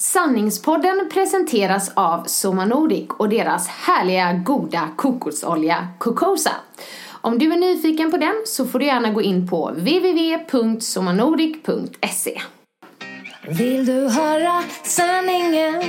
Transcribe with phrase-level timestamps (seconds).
[0.00, 6.50] Sanningspodden presenteras av Soma Nordic och deras härliga goda kokosolja Cocosa.
[7.10, 12.40] Om du är nyfiken på den så får du gärna gå in på www.somanordic.se.
[13.48, 15.82] Vill du höra sanningen?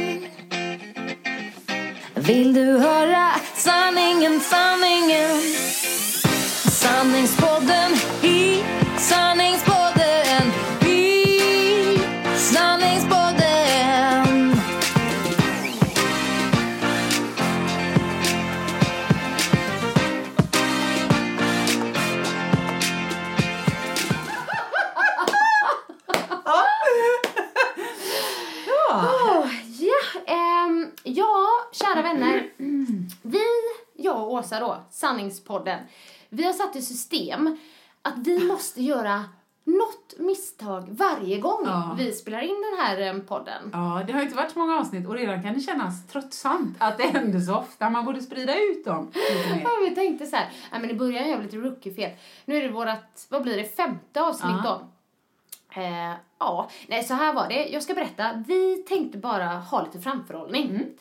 [2.16, 5.42] Vill du höra sanningen, sanningen?
[6.72, 7.92] Sanningspodden
[8.24, 8.64] i
[8.98, 9.71] sanningspodden
[31.04, 32.50] ja, kära vänner.
[33.22, 33.44] Vi,
[33.94, 35.80] jag och Åsa då, Sanningspodden,
[36.30, 37.58] vi har satt i system
[38.02, 39.24] att vi måste göra
[39.64, 41.96] något misstag varje gång Ja.
[41.98, 43.70] vi spelar in den här em, podden.
[43.74, 46.98] Ja, det har inte varit så många avsnitt och redan kan det kännas tröttsamt att
[46.98, 47.90] det händer så ofta.
[47.90, 49.12] Man borde sprida ut dem.
[49.64, 52.12] Ja, vi tänkte så här, men i början gör vi lite rookie-fel.
[52.46, 54.82] Nu är det vårat, vad blir det, femte avsnitt Ja.
[55.76, 55.82] då.
[55.82, 57.66] Eh, ja, nej så här var det.
[57.68, 58.44] Jag ska berätta.
[58.48, 60.70] Vi tänkte bara ha lite framförhållning.
[60.70, 60.96] Mm.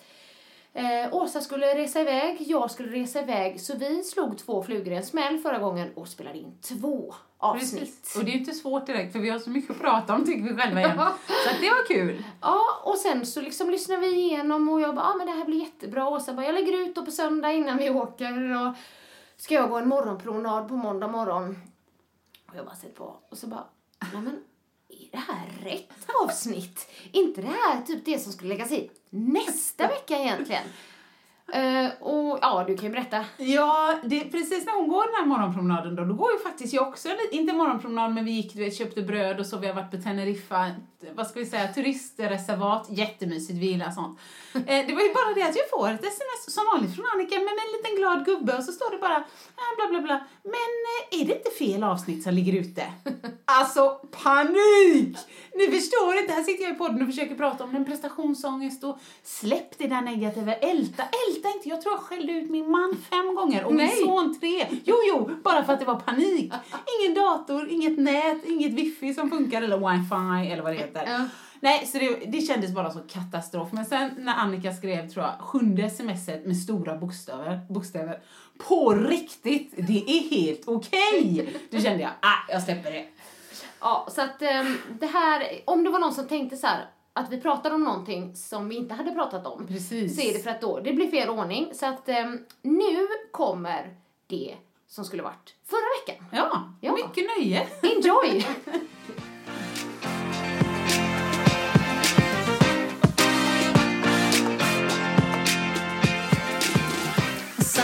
[0.72, 3.60] Eh, Åsa skulle resa iväg, jag skulle resa iväg.
[3.60, 7.80] Så vi slog två flugor i en smäll förra gången och spelade in två avsnitt.
[7.80, 8.16] Precis.
[8.16, 10.24] Och det är ju inte svårt direkt för vi har så mycket att prata om
[10.26, 10.98] tycker vi själva igen.
[11.26, 12.24] Så det var kul.
[12.40, 15.44] Ja, och sen så liksom lyssnade vi igenom och jag bara, ah, men det här
[15.44, 16.08] blir jättebra.
[16.08, 18.74] Åsa bara, jag lägger ut då på söndag innan vi åker och
[19.36, 21.58] ska jag gå en morgonpromenad på måndag morgon.
[22.48, 23.64] Och jag bara sett på och så bara,
[24.12, 24.44] nej men
[24.90, 26.90] är det här rätt avsnitt?
[27.12, 30.64] inte det här typ det som skulle läggas hit nästa vecka egentligen?
[31.54, 33.24] Uh, och ja, du kan ju berätta.
[33.36, 36.88] Ja, det, precis när hon går den här morgonpromenaden då, då går ju faktiskt jag
[36.88, 39.90] också, inte morgonpromenad men vi gick, du vet, köpte bröd och så, vi har varit
[39.90, 40.70] på Teneriffa,
[41.14, 44.18] vad ska vi säga, turistreservat, jättemysigt, vi gillar sånt.
[44.54, 47.34] uh, det var ju bara det att jag får ett sms som vanligt från Annika
[47.36, 50.26] men med en liten glad gubbe och så står det bara äh, bla bla bla,
[50.42, 52.82] men uh, är det inte fel avsnitt som ligger ute?
[53.44, 55.16] Alltså panik!
[55.54, 58.98] Ni förstår inte, här sitter jag i podden och försöker prata om en prestationsångest och
[59.22, 63.34] släpp det där negativa, älta, älta inte, jag tror jag skällde ut min man fem
[63.34, 63.96] gånger och min Nej.
[63.96, 64.66] son tre.
[64.84, 66.52] Jo, jo, bara för att det var panik.
[67.00, 71.28] Ingen dator, inget nät, inget wifi som funkar eller wifi eller vad det heter.
[71.60, 73.68] Nej, så det, det kändes bara så katastrof.
[73.72, 78.20] Men sen när Annika skrev, tror jag, sjunde smset med stora bokstäver, bokstäver
[78.58, 81.48] på riktigt, det är helt okej.
[81.70, 83.06] Då kände jag, ah, jag släpper det.
[83.80, 87.32] Ja, så att ehm, det här, om det var någon som tänkte så här att
[87.32, 89.66] vi pratade om någonting som vi inte hade pratat om.
[89.66, 90.16] Precis.
[90.16, 91.70] Så är det för att då, det blir fel ordning.
[91.74, 93.94] Så att ehm, nu kommer
[94.26, 94.54] det
[94.88, 95.80] som skulle varit förra
[96.14, 96.24] veckan.
[96.32, 96.92] Ja, Ja.
[96.92, 97.66] mycket nöje.
[97.82, 98.46] Enjoy!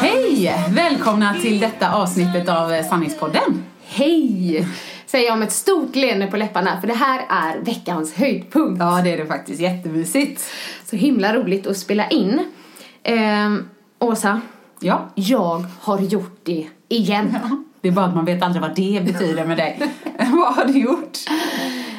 [0.01, 0.55] Hej!
[0.71, 3.65] Välkomna till detta avsnittet av eh, Sanningspodden.
[3.85, 4.67] Hej!
[5.07, 8.81] Säger jag med ett stort leende på läpparna för det här är veckans höjdpunkt.
[8.81, 9.61] Ja, det är det faktiskt.
[9.61, 10.53] Jättemysigt.
[10.85, 12.45] Så himla roligt att spela in.
[13.03, 14.41] Ehm, Åsa,
[14.81, 15.09] Ja.
[15.15, 17.37] jag har gjort det igen.
[17.81, 19.83] Det är bara att man vet aldrig vad det betyder med dig.
[20.19, 21.19] vad har du gjort?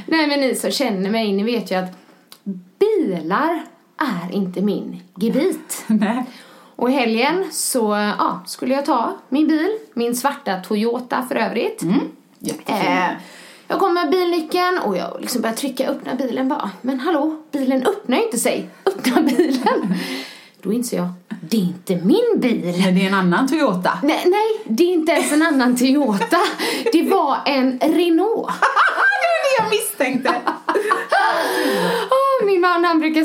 [0.05, 1.97] Nej men ni som känner mig, ni vet ju att
[2.79, 3.61] bilar
[3.97, 5.83] är inte min gebit.
[5.87, 6.25] Nej.
[6.75, 11.81] Och i helgen så ja, skulle jag ta min bil, min svarta Toyota för övrigt.
[12.65, 13.09] Eh,
[13.67, 16.71] jag kom med bilnyckeln och jag liksom började trycka öppna bilen bara.
[16.81, 18.69] Men hallå, bilen öppnar ju inte sig.
[18.85, 19.93] Öppna bilen.
[20.61, 21.09] Då inser jag,
[21.41, 22.81] det är inte min bil.
[22.85, 23.99] Men det är en annan Toyota.
[24.03, 26.37] Nej, nej, det är inte ens en annan Toyota.
[26.91, 28.47] Det var en Renault.
[29.21, 30.35] det var det jag misstänkte.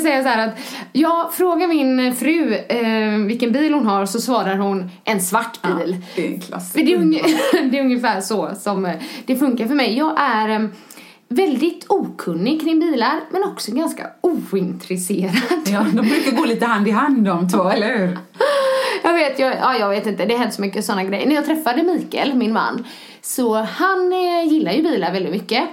[0.02, 0.58] säga så här att
[0.92, 5.96] jag frågar min fru eh, vilken bil hon har så svarar hon en svart bil.
[6.16, 6.40] Det är en
[6.74, 7.22] det, är unge,
[7.70, 8.94] det är ungefär så som eh,
[9.26, 9.98] det funkar för mig.
[9.98, 10.68] Jag är eh,
[11.28, 15.32] väldigt okunnig kring bilar men också ganska ointresserad.
[15.66, 18.18] Ja, de brukar gå lite hand i hand de två, eller hur?
[19.04, 21.26] Jag vet, jag, ja, jag vet inte, det har hänt så mycket sådana grejer.
[21.26, 22.84] När jag träffade Mikael, min man,
[23.20, 25.64] så han eh, gillar ju bilar väldigt mycket.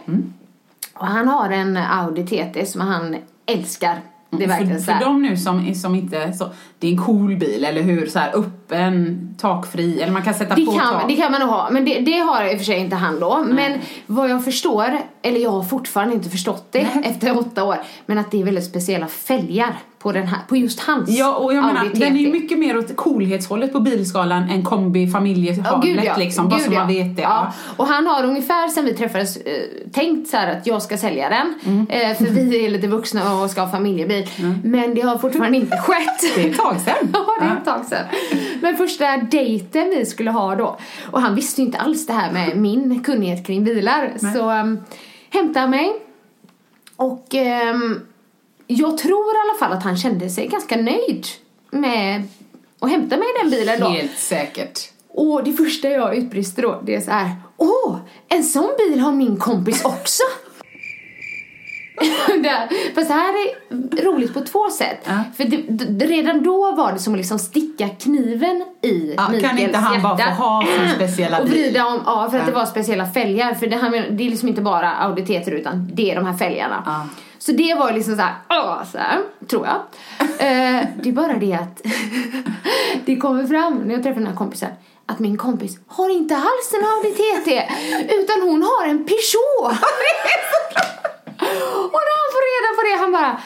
[0.94, 3.16] Och han har en Audi TT som han
[3.50, 4.02] älskar.
[4.30, 5.00] Det är verkligen för, så här.
[5.00, 6.50] för de nu som, som inte, så,
[6.80, 8.08] det är en cool bil, eller hur?
[8.08, 8.36] Så här
[8.70, 11.08] öppen, takfri, eller man kan sätta Det på kan, tak.
[11.08, 13.20] det kan man nog ha, men det, det har i och för sig inte han
[13.20, 13.46] då.
[13.48, 18.18] Men vad jag förstår, eller jag har fortfarande inte förstått det efter åtta år, men
[18.18, 21.66] att det är väldigt speciella fälgar på, den här, på just hans Ja, och jag
[21.66, 26.58] menar, den är ju mycket mer åt coolhetshållet på bilskalan än kombi familjehavet liksom, bara
[26.58, 26.80] Gud, så ja.
[26.80, 27.22] man vet det.
[27.22, 27.54] Ja.
[27.78, 29.54] Och han har ungefär sen vi träffades eh,
[29.94, 31.54] tänkt så att jag ska sälja den.
[31.66, 31.88] Mm.
[31.90, 34.30] Eh, för vi är lite vuxna och ska ha familjebil.
[34.64, 36.36] Men det har fortfarande inte skett.
[36.36, 36.94] Det är ett tag sedan.
[37.14, 38.06] Ja, det är ett tag sedan.
[38.62, 40.78] Men första dejten vi skulle ha då.
[41.12, 44.14] Och han visste ju inte alls det här med min kunnighet kring bilar.
[44.34, 44.80] Så um,
[45.30, 45.96] hämtade han mig.
[46.96, 48.02] Och ehm,
[48.68, 51.26] jag tror i alla fall att han kände sig ganska nöjd
[51.72, 52.24] med
[52.80, 53.88] att hämta mig i den bilen då.
[53.88, 54.80] Helt säkert.
[55.10, 57.36] Och det första jag utbrister då, det är så här.
[57.58, 57.98] Åh,
[58.28, 60.24] en sån bil har min kompis också!
[62.96, 64.98] Fast det här är roligt på två sätt.
[65.04, 65.14] Ja.
[65.38, 69.60] För det, redan då var det som att liksom sticka kniven i Ja, kan Mikaels
[69.62, 70.34] inte han bara få hjärta.
[70.34, 72.60] ha sin speciella Och vrida om, ja för att det Ja.
[72.60, 73.54] var speciella fälgar.
[73.54, 76.34] För det, här, det är liksom inte bara Audi TT utan det är de här
[76.38, 76.84] fälgarna.
[76.86, 77.08] Ja.
[77.40, 79.20] Så det var liksom så här, åh, så här
[79.50, 79.76] tror jag.
[80.40, 81.82] Eh, det är bara det att
[83.06, 84.70] det kommer fram när jag träffar den här kompisen
[85.06, 87.70] att min kompis har inte alls en Audi TT
[88.20, 89.80] utan hon har en Peugeot.
[91.94, 93.42] Och när han får reda på det han bara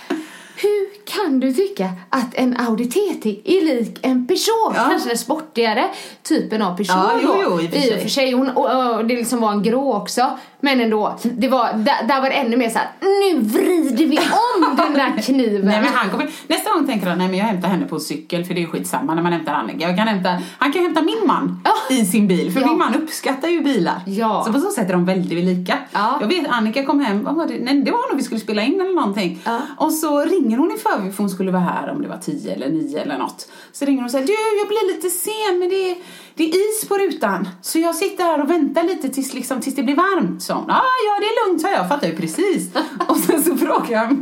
[0.55, 4.73] hur kan du tycka att en Audi TT är lik en Peugeot?
[4.75, 4.85] Ja.
[4.89, 5.89] Kanske den sportigare
[6.23, 7.59] typen av Peugeot Ja, jo, då.
[7.61, 7.87] jo, sig.
[7.89, 8.31] I och för sig.
[8.31, 10.39] Hon, och, och det liksom var en grå också.
[10.65, 12.87] Men ändå, det var, där, där var det ännu mer så här.
[13.01, 15.65] nu vrider vi om den där kniven.
[15.65, 18.45] Nej, men han kommer, nästa gång tänker han, nej men jag hämtar henne på cykel
[18.45, 19.87] för det är skitsamma när man hämtar Annika.
[19.87, 21.95] Jag kan hämta, han kan hämta min man Ja.
[21.95, 22.67] i sin bil för Ja.
[22.67, 24.01] min man uppskattar ju bilar.
[24.05, 24.43] Ja.
[24.47, 25.77] Så på så sätt är de väldigt lika.
[25.91, 26.17] Ja.
[26.21, 27.57] Jag vet Annika kom hem, vad var det?
[27.59, 29.39] Nej, det var nog vi skulle spela in eller någonting.
[29.45, 29.59] Ja.
[29.77, 32.53] Och så ringer hon i förväg för hon skulle vara här om det var tio
[32.53, 33.47] eller nio eller något.
[33.71, 35.95] Så ringer hon och säger, du jag blir lite sen men det är,
[36.35, 37.49] det är is på rutan.
[37.61, 40.43] Så jag sitter här och väntar lite tills, liksom, tills det blir varmt.
[40.43, 42.69] Så hon, ah, ja det är lugnt sa jag, fattar ju precis.
[43.07, 44.17] och sen så frågade jag,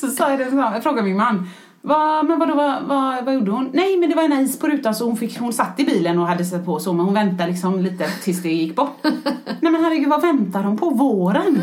[0.00, 1.48] så sa jag det, så jag frågade min man,
[1.88, 3.70] Va, men vadå, vad, vad, vad gjorde hon?
[3.72, 6.18] Nej men det var en is på rutan så hon, fick, hon satt i bilen
[6.18, 8.98] och hade satt på så men hon väntade liksom lite tills det gick bort.
[9.60, 10.90] Nej men herregud vad väntar de på?
[10.90, 11.62] Våren?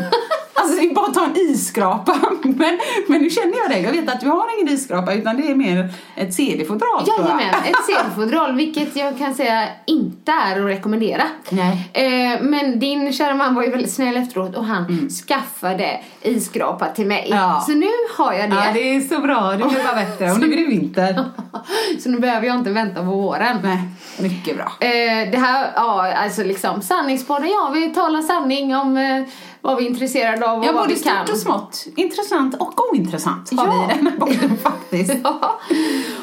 [0.66, 2.18] Alltså det är bara att ta en isskrapa.
[2.42, 2.78] Men,
[3.08, 5.54] men nu känner jag dig, jag vet att du har ingen isskrapa utan det är
[5.54, 7.04] mer ett CD-fodral.
[7.06, 11.22] Jajamän, ett CD-fodral vilket jag kan säga inte är att rekommendera.
[11.50, 11.90] Nej.
[11.92, 17.06] Eh, men din kära man var ju väldigt snäll efteråt och han skaffade isskrapa till
[17.06, 17.26] mig.
[17.26, 17.38] Mm.
[17.38, 17.64] Ja.
[17.66, 18.56] Så nu har jag det.
[18.56, 21.24] Ja det är så bra, det blir bara nu är det vinter.
[22.00, 23.56] Så nu behöver jag inte vänta på våren.
[23.62, 23.78] Nej,
[24.20, 24.72] mycket bra.
[24.80, 29.22] Eh, det här, ja alltså liksom sanningspodden, ja vi talar sanning om eh,
[29.60, 31.16] vad vi är intresserade av och Ja, vad både vi kan.
[31.26, 31.84] stort och smått.
[31.96, 33.86] Intressant och ointressant har Ja.
[33.88, 35.14] vi i den här podden faktiskt.
[35.24, 35.60] Ja.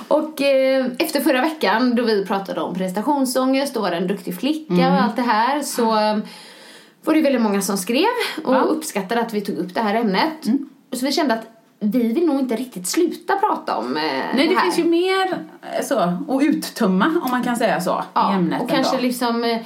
[0.07, 4.73] Och eh, efter förra veckan då vi pratade om prestationsångest och vara en duktig flicka
[4.73, 4.93] Mm.
[4.93, 6.17] och allt det här så eh,
[7.05, 8.05] var det väldigt många som skrev
[8.43, 8.57] och Ja.
[8.57, 8.69] Mm.
[8.69, 10.43] uppskattade att vi tog upp det här ämnet.
[10.93, 11.43] Så vi kände att
[11.83, 14.03] vi vill nog inte riktigt sluta prata om eh,
[14.35, 14.61] Nej, det här.
[14.61, 15.37] finns ju mer
[15.77, 19.07] eh, så, att uttömma om man kan säga så i Ja, ämnet och kanske ändå.
[19.07, 19.57] liksom eh,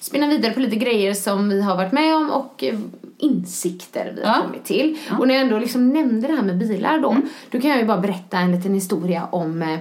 [0.00, 2.78] spinna vidare på lite grejer som vi har varit med om och eh,
[3.18, 4.42] insikter vi har Ja.
[4.42, 4.98] kommit till.
[5.18, 7.22] Och när jag ändå liksom nämnde det här med bilar då, Mm.
[7.50, 9.78] då kan jag ju bara berätta en liten historia om eh,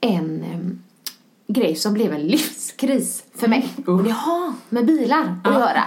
[0.00, 0.58] en eh,
[1.48, 3.68] grej som blev en livskris för mig.
[3.86, 5.84] Och det har med bilar att göra.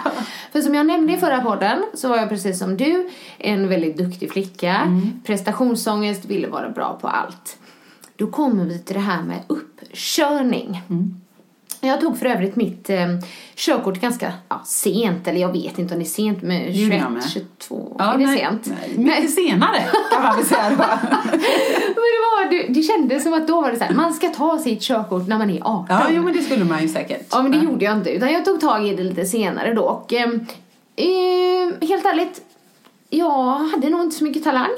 [0.52, 3.98] För som jag nämnde i förra podden så var jag precis som du en väldigt
[3.98, 5.02] duktig flicka.
[5.26, 7.58] Prestationsångest, ville vara bra på allt.
[8.16, 10.82] Då kommer vi till det här med uppkörning.
[11.84, 13.08] Jag tog för övrigt mitt eh,
[13.56, 17.02] körkort ganska ja, sent, eller jag vet inte om det är sent, men gjorde 21,
[17.02, 17.24] jag med.
[17.30, 18.66] 22, Ja, är det nej, sent?
[18.66, 19.78] nej, Mycket senare
[20.12, 20.76] kan man väl säga då.
[21.26, 21.40] Men
[22.12, 24.60] det, var, det, det kändes som att då var det så här, man ska ta
[24.60, 25.86] sitt körkort när man är 18.
[25.90, 27.28] Ja, jo men det skulle man ju säkert.
[27.32, 28.10] Ja, men det gjorde jag inte.
[28.10, 29.82] Utan jag tog tag i det lite senare då.
[29.82, 30.30] Och eh,
[30.96, 32.42] eh, helt ärligt,
[33.10, 34.70] jag hade nog inte så mycket talang.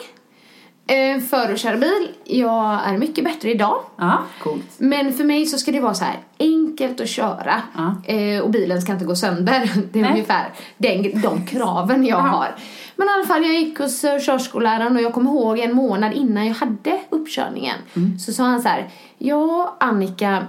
[0.87, 3.79] Eh, för att köra bil, jag är mycket bättre idag.
[3.97, 4.65] Ja, coolt.
[4.77, 8.13] Men för mig så ska det vara så här enkelt att köra Ja.
[8.13, 9.71] eh, och bilen ska inte gå sönder.
[9.91, 10.11] Det är Nej.
[10.11, 12.21] ungefär den, de kraven jag Ja.
[12.21, 12.55] har.
[12.95, 16.13] Men i alla fall, jag gick hos eh, körskolläraren och jag kommer ihåg en månad
[16.13, 17.75] innan jag hade uppkörningen.
[17.95, 18.19] Mm.
[18.19, 20.43] Så sa han så här, ja Annika,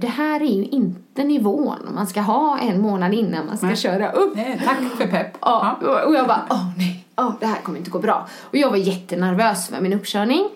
[0.00, 3.76] det här är ju inte nivån man ska ha en månad innan man ska Nej.
[3.76, 4.36] köra upp.
[4.36, 5.36] Eh, tack för pepp.
[5.40, 5.76] Ja,
[6.06, 8.28] och jag bara, åh nej, åh, det här kommer inte gå bra.
[8.40, 10.48] Och jag var jättenervös för min uppkörning.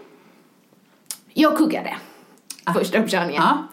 [1.35, 1.97] Jag kuggade
[2.75, 3.43] första uppkörningen.
[3.43, 3.69] Ja.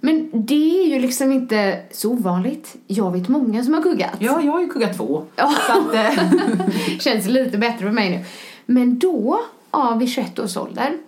[0.00, 2.76] Men det är ju liksom inte så ovanligt.
[2.86, 4.16] Jag vet många som har kuggat.
[4.18, 5.24] Ja, jag har ju kuggat två.
[5.36, 5.54] Ja.
[5.66, 8.24] Så att, eh, Känns lite bättre för mig nu.
[8.66, 10.98] Men då, ja, vid 21 års ålder,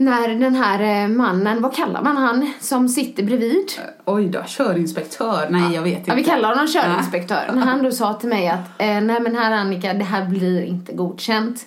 [0.00, 3.72] när den här eh, mannen, vad kallar man han, som sitter bredvid?
[4.04, 5.48] oj då, körinspektör.
[5.50, 6.10] Nej, jag vet inte.
[6.10, 7.50] Ja, vi kallar honom körinspektör.
[7.54, 10.62] När han då sa till mig att, eh, nej men här Annika, det här blir
[10.62, 11.66] inte godkänt.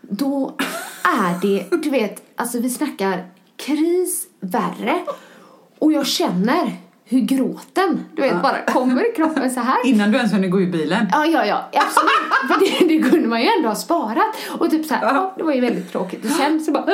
[0.00, 0.54] Då
[1.04, 3.26] är det, du vet, alltså vi snackar
[3.56, 4.98] kris värre.
[5.78, 6.76] Och jag känner
[7.10, 9.76] hur gråten, du vet, bara kommer i kroppen så här.
[9.86, 11.06] Innan du ens hunnit gå ur bilen.
[11.12, 12.48] Ja, ja, ja, absolut.
[12.48, 14.36] För det, det kunde man ju ändå ha sparat.
[14.58, 16.24] Och typ så här, ja, det var ju väldigt tråkigt.
[16.24, 16.84] Och sen så bara,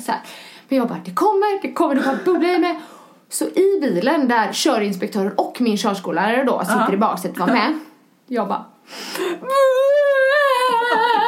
[0.00, 0.20] så här.
[0.68, 2.80] Men jag bara, det kommer, det kommer, det bara bubblar i mig.
[3.28, 6.92] Så i bilen där körinspektören och min körskollärare då sitter Ja.
[6.92, 7.78] i baksätet var med.
[8.26, 8.64] Jag bara,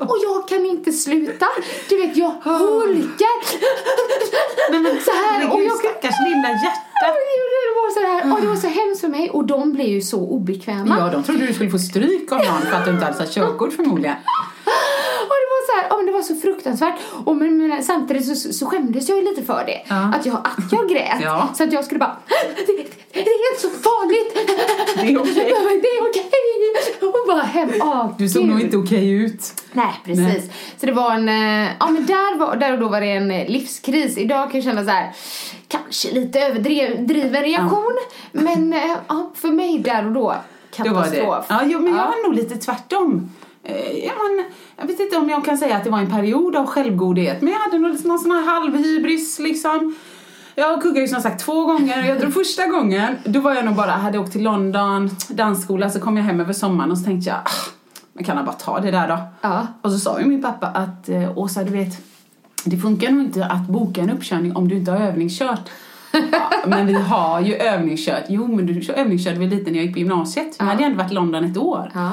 [0.00, 1.46] och jag kan inte sluta.
[1.88, 3.40] Du vet, jag hulkar.
[5.04, 5.46] så här.
[5.46, 7.06] Och Herregud, jag, stackars lilla hjärta.
[7.66, 10.00] det var så här, och det var så hemskt för mig och de blev ju
[10.00, 10.96] så obekväma.
[10.98, 13.72] Ja, de trodde du skulle få stryk av någon för att du inte hade körkort
[13.72, 14.16] förmodligen.
[15.60, 16.94] Och det var så här, ja, men det var så fruktansvärt.
[17.24, 19.80] Och men, men, samtidigt så, så skämdes jag ju lite för det.
[19.88, 20.12] Ja.
[20.14, 21.20] Att, jag, att jag grät.
[21.22, 21.48] Ja.
[21.54, 22.16] Så att jag skulle bara,
[22.66, 22.72] det,
[23.12, 24.34] det är inte så farligt.
[25.00, 25.34] Det är okej.
[25.82, 26.30] det är okej.
[27.02, 29.62] Och bara hem, åh, Du såg nog inte okej ut.
[29.72, 30.24] Nej, precis.
[30.26, 30.50] Nej.
[30.80, 33.30] Så det var en, eh, ja men där, var, där och då var det en
[33.30, 34.18] eh, livskris.
[34.18, 35.10] Idag kan jag känna så här,
[35.68, 37.98] kanske lite överdriven reaktion.
[38.32, 40.34] Men eh, ja, för mig där och då,
[40.76, 40.92] Det var det.
[41.10, 41.44] katastrof.
[41.48, 42.06] Ja, jo, men jag Ja.
[42.16, 43.30] var nog lite tvärtom.
[43.64, 44.44] Eh, ja, men,
[44.76, 47.52] jag vet inte om jag kan säga att det var en period av självgodhet, men
[47.52, 49.94] jag hade nog lite någon sån här halvhybris liksom.
[50.54, 53.64] Jag kuggade ju som sagt två gånger och jag tror första gången, då var jag
[53.64, 57.04] nog bara, hade åkt till London, dansskola, så kom jag hem över sommaren och så
[57.04, 57.70] tänkte jag, ah,
[58.12, 59.18] man kan jag bara ta det där då.
[59.40, 59.66] Ja.
[59.82, 61.98] Och så sa ju min pappa att, eh, Åsa du vet,
[62.64, 65.70] det funkar nog inte att boka en uppkörning om du inte har övningskört.
[66.12, 68.24] Ja, men vi har ju övningskört.
[68.28, 70.56] Jo, men du övningskörde väl lite när jag gick på gymnasiet.
[70.58, 71.90] Jag hade ändå varit i London ett år.
[71.94, 72.10] Ja.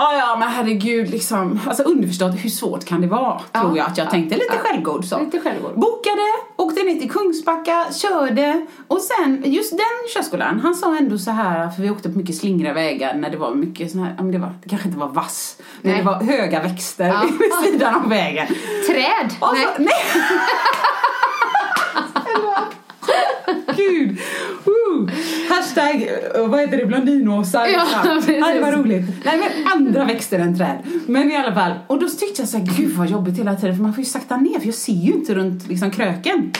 [0.00, 1.60] Ja, ja, men herregud, liksom.
[1.66, 3.40] Alltså underförstått, hur svårt kan det vara?
[3.52, 3.60] Ja.
[3.60, 4.58] Tror jag att jag tänkte lite Ja.
[4.58, 5.18] självgod så.
[5.20, 5.74] Lite självgod.
[5.80, 6.22] Bokade,
[6.56, 8.66] åkte ner till Kungsbacka, körde.
[8.88, 12.36] Och sen, just den körskolan, han sa ändå så här, för vi åkte på mycket
[12.36, 15.00] slingriga vägar när det var mycket sån här, ja, men det, var, det kanske inte
[15.00, 16.00] var vass, men Nej.
[16.00, 17.22] det var höga växter Ja.
[17.62, 18.46] vid sidan av vägen.
[18.88, 19.30] Träd?
[19.40, 19.66] Och Nej.
[19.76, 20.22] så, nej.
[25.58, 27.66] Hashtag, eh, vad heter det, blondinåsar.
[27.66, 29.04] Ja, ja, det var roligt.
[29.24, 30.78] Nej men andra växter än träd.
[31.06, 31.72] Men i alla fall.
[31.86, 34.10] Och då tyckte jag så här, gud vad jobbigt hela tiden för man får ju
[34.10, 36.52] sakta ner för jag ser ju inte runt liksom kröken.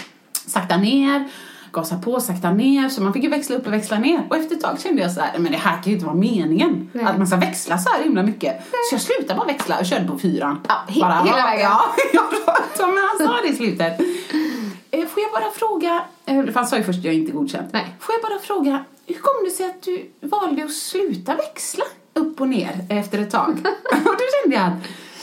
[0.46, 1.28] Sakta ner,
[1.72, 2.88] gasa på, sakta ner.
[2.88, 4.22] Så man fick ju växla upp och växla ner.
[4.30, 6.16] Och efter ett tag kände jag så här, men det här kan ju inte vara
[6.16, 6.90] meningen.
[6.92, 7.04] Nej.
[7.04, 8.60] Att man ska växla så här himla mycket.
[8.90, 10.60] Så jag slutade bara växla och körde på fyran.
[10.68, 11.60] Ja, he- hela vägen.
[11.62, 11.80] Ja,
[12.78, 14.00] ja, men han sa det i slutet.
[14.90, 17.68] Eh, Får jag bara fråga, eh, för han sa ju först att jag inte godkänt.
[17.72, 17.86] Nej.
[18.00, 22.40] Får jag bara fråga, hur kom det sig att du valde att sluta växla upp
[22.40, 23.50] och ner efter ett tag?
[23.92, 24.72] och då kände jag att,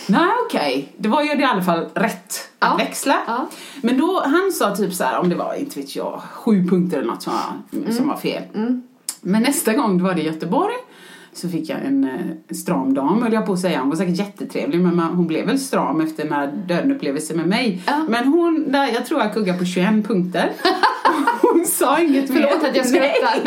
[0.07, 2.67] nej okej, det var ju i alla fall rätt Ja.
[2.67, 3.17] att växla.
[3.27, 3.47] Ja.
[3.81, 6.97] Men då, han sa typ så här, om det var, inte vet jag, sju punkter
[6.97, 8.43] eller något som var, som var fel.
[9.21, 10.75] Men nästa gång, var det i Göteborg,
[11.37, 13.79] så fick jag en eh, stram dam, höll jag på att säga.
[13.79, 17.47] Hon var säkert jättetrevlig, men man, hon blev väl stram efter den här dödenupplevelse med
[17.47, 17.81] mig.
[17.85, 18.03] Ja.
[18.09, 20.51] Men hon, där, jag tror jag kuggade på 21 punkter.
[21.41, 22.41] hon sa inget mer.
[22.41, 23.43] Förlåt att jag skrattar.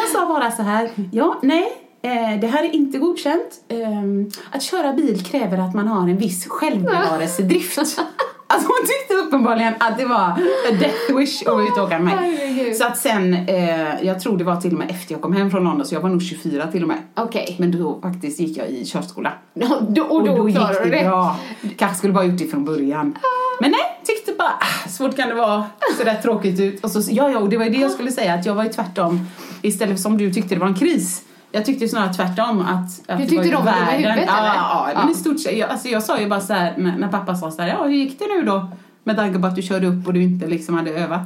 [0.00, 1.68] Hon sa bara så här, ja, nej,
[2.02, 3.64] eh, det här är inte godkänt.
[3.68, 7.78] Ehm, att köra bil kräver att man har en viss självbevarelsedrift.
[8.52, 11.98] Alltså hon tyckte uppenbarligen att det var a death wish att vara ute och åka
[11.98, 12.74] med mig.
[12.74, 15.50] Så att sen, eh, jag tror det var till och med efter jag kom hem
[15.50, 16.98] från London, så jag var nog 24 till och med.
[17.16, 17.56] Okej.
[17.58, 19.32] Men då faktiskt gick jag i körskola.
[19.54, 21.04] Ja, då, och då, gick klarar du det det.
[21.04, 21.36] bra.
[21.76, 23.18] Kanske skulle bara gjort det från början.
[23.60, 25.64] Men nej, tyckte bara, ah, svårt kan det vara.
[25.98, 26.84] Så där tråkigt ut.
[26.84, 28.64] Och så, ja, ja, och det var ju det jag skulle säga, att jag var
[28.64, 29.26] ju tvärtom.
[29.62, 31.22] Istället för som du tyckte det var en kris.
[31.52, 34.54] Jag tyckte snarare tvärtom att, att Du tyckte de var dumma i huvudet, ja, eller?
[34.54, 34.98] Ja, Ja.
[35.00, 35.56] men i stort sett.
[35.58, 37.84] Jag, alltså, jag sa ju bara så här, när, när pappa sa så här, ja
[37.84, 38.70] hur gick det nu då?
[39.04, 41.22] Med att du körde upp och du inte liksom hade övat.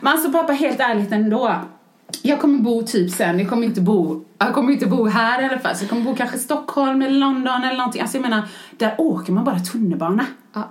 [0.00, 1.54] Men alltså pappa, helt ärligt ändå.
[2.22, 5.44] Jag kommer bo typ sen, jag kommer inte bo, jag kommer inte bo här i
[5.44, 5.76] alla fall.
[5.76, 8.02] Så jag kommer bo kanske i Stockholm eller London eller någonting.
[8.02, 8.42] Alltså jag menar,
[8.78, 10.26] där åker man bara tunnelbana.
[10.54, 10.68] Ja.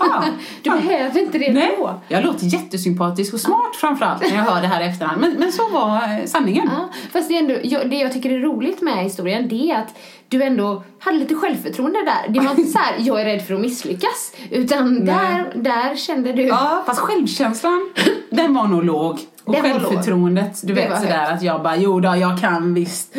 [0.00, 0.24] Ja.
[0.62, 2.00] Du behöver inte det Nej, då.
[2.08, 5.20] jag låter jättesympatisk och smart framförallt när jag hör det här i efterhand.
[5.20, 6.70] Men, men så var eh, sanningen.
[6.72, 9.98] Ja, fast det, ändå, jag, det jag tycker är roligt med historien det är att
[10.28, 12.32] du ändå hade lite självförtroende där.
[12.32, 14.32] Det var inte så här, jag är rädd för att misslyckas.
[14.50, 16.42] Utan där, där kände du...
[16.42, 17.92] Ja, fast självkänslan,
[18.30, 19.18] den var nog låg.
[19.44, 19.62] Och låg.
[19.62, 21.32] självförtroendet, du Det vet sådär högt.
[21.32, 23.12] att jag bara, jo då, jag kan visst.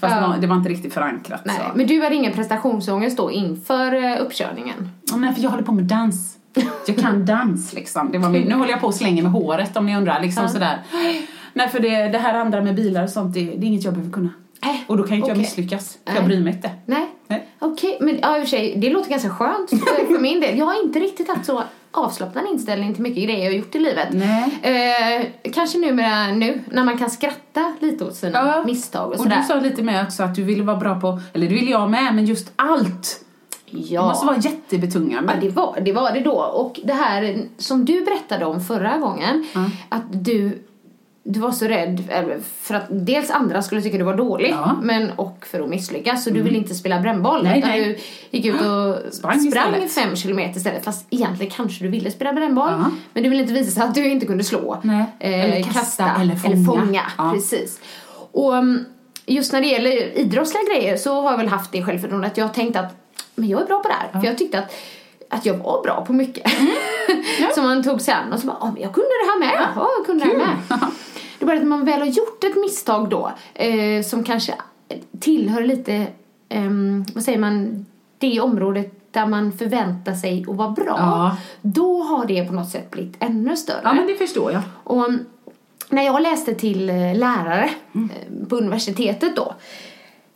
[0.00, 0.20] Fast Ja.
[0.40, 1.40] det var- det inte riktigt förankrat.
[1.44, 1.62] Nej, så.
[1.78, 4.90] men du hade ingen prestationsångest då inför eh, uppkörningen?
[5.10, 6.36] Ja, Nej, för jag håller på med dans.
[6.86, 8.10] Jag kan dans liksom.
[8.12, 10.20] Det var min, nu håller jag på och slänger med håret om ni undrar.
[10.20, 10.78] Liksom sådär.
[11.54, 13.94] Nej, för det, det här andra med bilar och sånt, det, det är inget jag
[13.94, 14.28] behöver kunna.
[14.64, 15.42] Nej, Och då kan ju inte jag okej.
[15.42, 15.92] misslyckas.
[16.04, 16.14] För Nej.
[16.16, 16.70] jag bryr mig inte.
[16.86, 17.06] Nej.
[17.58, 20.58] Okej, men ja, i och för sig, det låter ganska skönt för, för min del.
[20.58, 24.08] Jag har inte riktigt haft så avslappnad inställning till mycket grejer jag gjort i livet.
[24.10, 24.60] Nej.
[24.62, 29.36] Eh, kanske numera nu, när man kan skratta lite åt sina misstag och och sådär.
[29.36, 31.90] du sa lite med också att du ville vara bra på, eller det vill jag
[31.90, 33.24] med, men just allt.
[33.66, 34.02] ja.
[34.02, 35.32] Det måste vara jättebetungande.
[35.34, 36.32] Ja, det var, det var det då.
[36.32, 39.46] Och det här som du berättade om förra gången,
[39.88, 40.62] att du,
[41.24, 44.70] du var så rädd eller för att dels andra skulle tycka du var dålig, Ja.
[44.70, 44.86] Mm.
[44.86, 46.24] men och för att misslyckas.
[46.24, 48.00] Så du ville inte spela brännboll, Nej, utan nej.
[48.30, 50.84] du gick ut och Sprang sprang, fem kilometer istället.
[50.84, 52.90] Fast egentligen kanske du ville spela brännboll, Ja.
[53.12, 54.78] men du ville inte visa att du inte kunde slå.
[54.82, 55.04] Nej.
[55.20, 57.02] Eller kasta, eller fånga.
[57.18, 57.30] Ja.
[57.34, 57.80] Precis.
[58.32, 58.84] Och um,
[59.26, 62.54] just när det gäller idrottsliga grejer så har jag väl haft det självförtroendet att jag
[62.54, 62.96] tänkt att
[63.34, 64.20] men jag är bra på det här.
[64.20, 64.74] För jag tyckte att,
[65.28, 66.52] att jag var bra på mycket.
[66.60, 66.72] Mm.
[67.54, 69.66] som man tog sig an och så bara, oh, jag kunde det här med.
[69.76, 70.78] Ja, jag kunde det här med.
[71.42, 74.54] Det är bara att man väl har gjort ett misstag då eh, som kanske
[75.20, 76.06] tillhör lite,
[76.48, 77.86] ehm, vad säger man,
[78.18, 80.96] det området där man förväntar sig att vara bra.
[80.98, 81.36] Ja.
[81.62, 83.80] Då har det på något sätt blivit ännu större.
[83.84, 84.62] Ja, men det förstår jag.
[84.84, 85.08] Och
[85.88, 88.10] när jag läste till eh, lärare Mm.
[88.10, 89.54] eh, på universitetet då.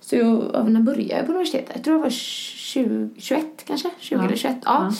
[0.00, 1.70] Så jag, ja, när började jag på universitetet?
[1.75, 3.90] Jag tror jag var 20, 21 kanske?
[3.98, 4.56] 20 eller 21.
[4.64, 4.80] Ja.
[4.86, 4.92] Ehm,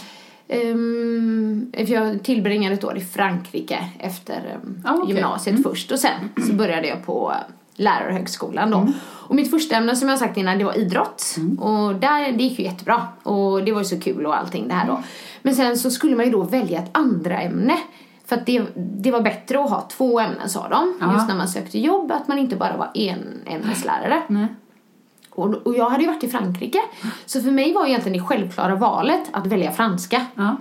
[1.86, 5.02] för jag tillbringade ett år i Frankrike efter Ja, okej.
[5.02, 5.08] Mm.
[5.16, 5.92] gymnasiet först.
[5.92, 7.36] Och sen så började jag på eh,
[7.76, 8.88] lärarhögskolan då.
[9.02, 11.34] Och mitt första ämne som jag sagt innan det var idrott.
[11.36, 11.58] Mm.
[11.58, 13.02] Och där, det gick ju jättebra.
[13.22, 14.96] Och det var ju så kul och allting det här Mm.
[14.96, 15.02] då.
[15.42, 17.76] Men sen så skulle man ju då välja ett andra ämne.
[18.26, 20.94] För att det, det var bättre att ha två ämnen sa de.
[21.00, 21.12] Ja.
[21.14, 22.12] Just när man sökte jobb.
[22.12, 24.22] Att man inte bara var en ämneslärare.
[24.28, 24.46] Nej.
[25.37, 26.79] Och, och jag hade ju varit i Frankrike.
[27.27, 30.27] Så för mig var egentligen det självklara valet att välja franska.
[30.35, 30.57] Ja,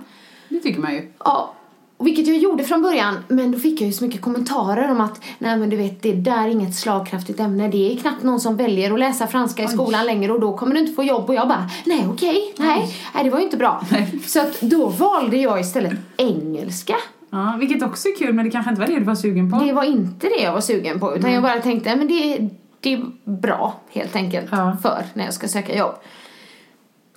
[0.48, 1.12] det tycker man ju.
[1.24, 1.52] Ja,
[1.98, 3.18] vilket jag gjorde från början.
[3.28, 6.12] Men då fick jag ju så mycket kommentarer om att nej men du vet det
[6.12, 7.68] där är inget slagkraftigt ämne.
[7.68, 10.74] Det är knappt någon som väljer att läsa franska i skolan längre och då kommer
[10.74, 11.28] du inte få jobb.
[11.28, 13.84] Och jag bara nej okej, nej, nej det var ju inte bra.
[14.26, 16.96] Så att då valde jag istället engelska.
[17.30, 19.58] Ja, vilket också är kul, men det kanske inte var det du var sugen på.
[19.58, 22.50] Det var inte det jag var sugen på utan jag bara tänkte nej, men det,
[22.86, 24.76] det är bra helt enkelt Ja.
[24.82, 25.94] för när jag ska söka jobb.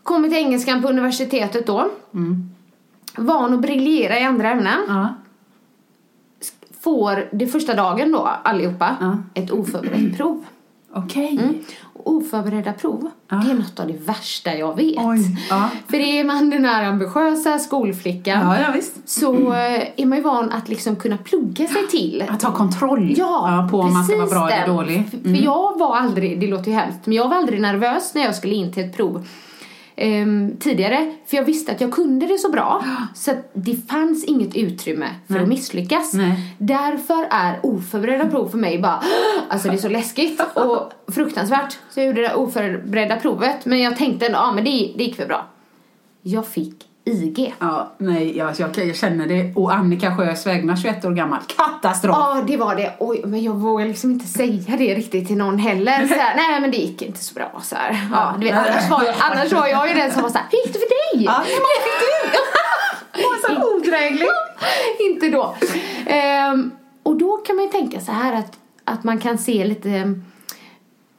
[0.03, 1.89] Kommer till engelskan på universitetet då.
[3.15, 4.79] Van att briljera i andra ämnen.
[4.87, 5.07] Ja.
[6.81, 9.17] får det första dagen då, allihopa, Ja.
[9.33, 10.45] ett oförberett prov.
[10.93, 11.31] Okej.
[11.31, 11.55] Mm.
[12.05, 13.35] Oförberedda prov, Ja.
[13.45, 14.95] det är något av det värsta jag vet.
[15.49, 15.69] Ja.
[15.87, 20.51] För är man den här ambitiösa skolflickan Ja, ja, så eh, är man ju van
[20.51, 22.23] att liksom kunna plugga sig till.
[22.29, 24.75] Att ha kontroll Ja, på om man ska vara bra eller den.
[24.75, 25.03] dålig.
[25.11, 28.21] För, för jag var aldrig, det låter ju hemskt, men jag var aldrig nervös när
[28.21, 29.25] jag skulle in till ett prov.
[29.99, 32.83] Ehm, tidigare, för jag visste att jag kunde det så bra
[33.15, 36.13] så att det fanns inget utrymme för att misslyckas.
[36.13, 36.55] Nej.
[36.57, 39.03] Därför är oförberedda prov för mig bara,
[39.49, 41.77] alltså det är så läskigt och fruktansvärt.
[41.89, 45.27] Så jag gjorde det oförberedda provet, men jag tänkte ja men det, det gick väl
[45.27, 45.45] bra.
[46.21, 47.55] Jag fick IG.
[47.59, 49.55] Ja, nej, jag, jag, jag känner det.
[49.55, 51.39] Och Annika Sjös vägnar, 21 år gammal.
[51.47, 52.15] Katastrof!
[52.19, 52.93] Ja, det var det.
[52.99, 56.07] Oj, men jag vågar liksom inte säga det riktigt till någon heller.
[56.07, 57.61] Så här, nej, men det gick inte så bra.
[57.63, 58.07] Så här.
[58.11, 60.57] Ja, du vet, annars, var, annars var jag ju den som var så här, hur
[60.57, 61.25] gick det för dig?
[61.25, 62.39] Ja, hur många fick du?
[63.25, 64.27] Åh, så odräglig!
[64.99, 65.55] inte då.
[66.05, 66.71] Ehm,
[67.03, 70.13] och då kan man ju tänka så här att, att man kan se lite,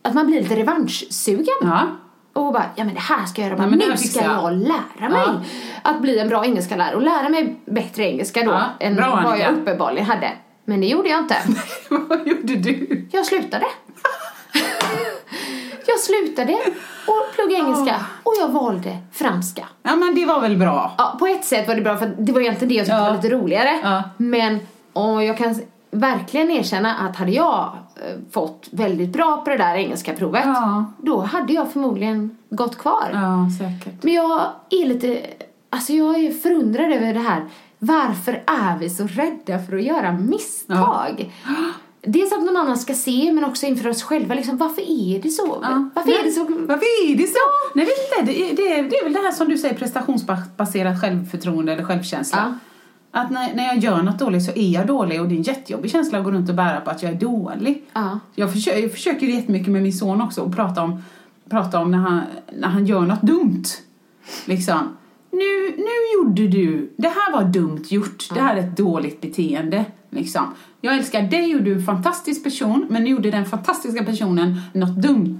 [0.02, 1.54] att man blir lite revanschsugen.
[1.60, 1.86] Ja.
[2.32, 4.52] Och bara, ja men det här ska jag göra, Ja, nu ska jag jag.
[4.52, 5.40] lära mig Ja.
[5.82, 9.20] att bli en bra engelska lärare och lära mig bättre engelska då Ja, än bra,
[9.24, 10.32] vad jag uppenbarligen hade.
[10.64, 11.36] Men det gjorde jag inte.
[11.90, 13.06] Vad gjorde du?
[13.12, 13.64] Jag slutade.
[15.86, 16.52] jag slutade
[17.06, 19.66] och plugga engelska och jag valde franska.
[19.82, 20.94] Ja, men det var väl bra.
[20.98, 23.14] Ja, på ett sätt var det bra för det var egentligen det jag tyckte var
[23.14, 23.78] lite roligare.
[23.82, 24.02] Ja.
[24.16, 24.60] Men
[24.92, 25.60] och jag kan
[25.90, 30.84] verkligen erkänna att hade jag eh, fått väldigt bra på det där engelska provet Ja.
[30.98, 33.10] då hade jag förmodligen gått kvar.
[33.12, 34.02] Ja, säkert.
[34.02, 35.20] Men jag är lite,
[35.70, 37.44] alltså jag är förundrad över det här.
[37.78, 41.32] Varför är vi så rädda för att göra misstag?
[42.02, 44.34] Dels att någon annan ska se, men också inför oss själva.
[44.34, 45.46] Liksom, varför är det så?
[45.94, 46.44] Varför är det så?
[46.44, 47.38] Varför är det så?
[47.74, 51.00] Nej, vet inte, det, är- det, det är väl det här som du säger, prestationsbaserat
[51.00, 52.58] självförtroende eller självkänsla.
[53.10, 55.42] Att när, när jag gör något dåligt så är jag dålig och det är en
[55.42, 57.84] jättejobbig känsla att gå runt och bära på att jag är dålig.
[57.92, 58.20] Ja.
[58.34, 61.02] Jag, försöker, jag försöker jättemycket med min son också och prata om,
[61.50, 62.20] prata om när, han,
[62.58, 63.64] när han gör något dumt.
[64.44, 64.96] Liksom.
[65.30, 69.84] Nu, nu gjorde du, det här var dumt gjort, det här är ett dåligt beteende.
[70.10, 70.54] Liksom.
[70.80, 74.60] Jag älskar dig och du är en fantastisk person men nu gjorde den fantastiska personen
[74.72, 75.38] något dumt.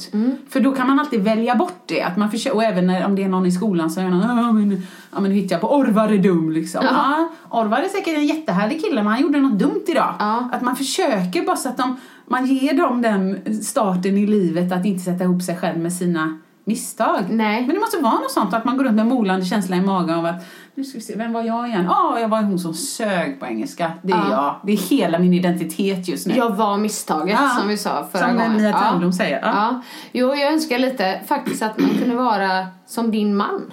[0.49, 2.03] För då kan man alltid välja bort det.
[2.03, 4.53] Att man försöker, och även när, om det är någon i skolan som säger ja
[4.53, 6.85] men, ja, men hittar jag på Orvar är dum liksom.
[6.85, 7.31] Ja.
[7.51, 10.15] Orvar är säkert en jättehärlig kille men han gjorde något dumt idag.
[10.19, 10.49] Ja.
[10.53, 14.85] Att man försöker bara så att de, man ger dem den starten i livet att
[14.85, 17.25] inte sätta ihop sig själv med sina misstag.
[17.31, 17.66] Nej.
[17.66, 20.18] Men det måste vara något sånt att man går runt med molande känsla i magen
[20.18, 20.44] av att
[20.75, 21.85] nu ska vi se, vem var jag igen?
[21.88, 23.92] Ja, jag var hon som sög på engelska.
[24.03, 24.31] Det är Ja.
[24.31, 24.61] jag.
[24.66, 26.35] Det är hela min identitet just nu.
[26.37, 27.49] Jag var misstaget, Ja.
[27.59, 28.57] som vi sa förra Som gången.
[28.57, 28.79] Mia Ja.
[28.81, 29.40] Törnblom säger.
[29.42, 29.49] Ja.
[29.55, 29.83] Ja.
[30.12, 33.73] Jo, jag önskar lite faktiskt att man kunde vara som din man.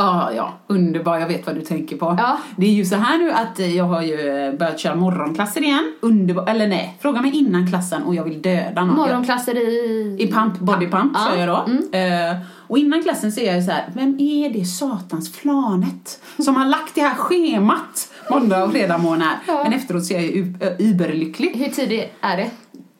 [0.00, 1.18] Ja, ja, underbar.
[1.18, 2.16] Jag vet vad du tänker på.
[2.18, 2.38] Ja.
[2.56, 5.62] Det är ju så här nu att eh, jag har ju eh, börjat köra morgonklasser
[5.62, 5.92] igen.
[6.00, 6.48] Underbar.
[6.48, 8.96] Eller nej, fråga mig innan klassen och jag vill döda någon.
[8.96, 10.16] Morgonklasser i...
[10.18, 11.30] I pump, body pump Ja.
[11.30, 11.64] kör jag då.
[11.92, 12.30] Mm.
[12.32, 12.36] Eh,
[12.66, 16.56] och innan klassen så är jag ju så här, vem är det satans flanet som
[16.56, 19.38] har lagt det här schemat måndag och fredag morgnar?
[19.46, 19.60] Ja.
[19.64, 21.52] Men efteråt så är jag ju überlycklig.
[21.56, 22.50] Hur tidigt är det?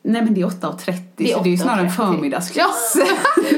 [0.03, 1.95] Nej men det är 8.30 Det är så det är ju snarare en 8.30.
[1.95, 2.97] förmiddagsklass.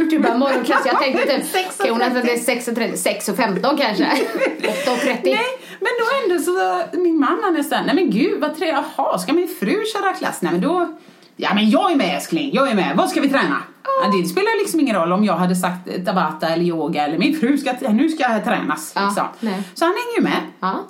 [0.10, 1.43] Du bara morgonklass, jag tänkte typ
[1.79, 1.88] 6.30.
[1.88, 4.03] Jonas att det är 6.30, 6.15 kanske.
[4.03, 5.19] 8.30.
[5.23, 5.45] Nej,
[5.79, 9.19] men då ändå så, min man han är såhär, nej men gud vad trevligt, jaha,
[9.19, 10.41] ska min fru köra klass?
[10.41, 10.97] Nej men då,
[11.36, 13.63] ja men jag är med älskling, jag är med, vad ska vi träna?
[13.84, 17.39] Ja, det spelar liksom ingen roll om jag hade sagt tabata eller yoga eller min
[17.39, 18.91] fru ska, nu ska jag tränas.
[18.95, 19.63] Ja, liksom.
[19.73, 20.41] Så han hänger ju med.
[20.60, 20.88] Ja.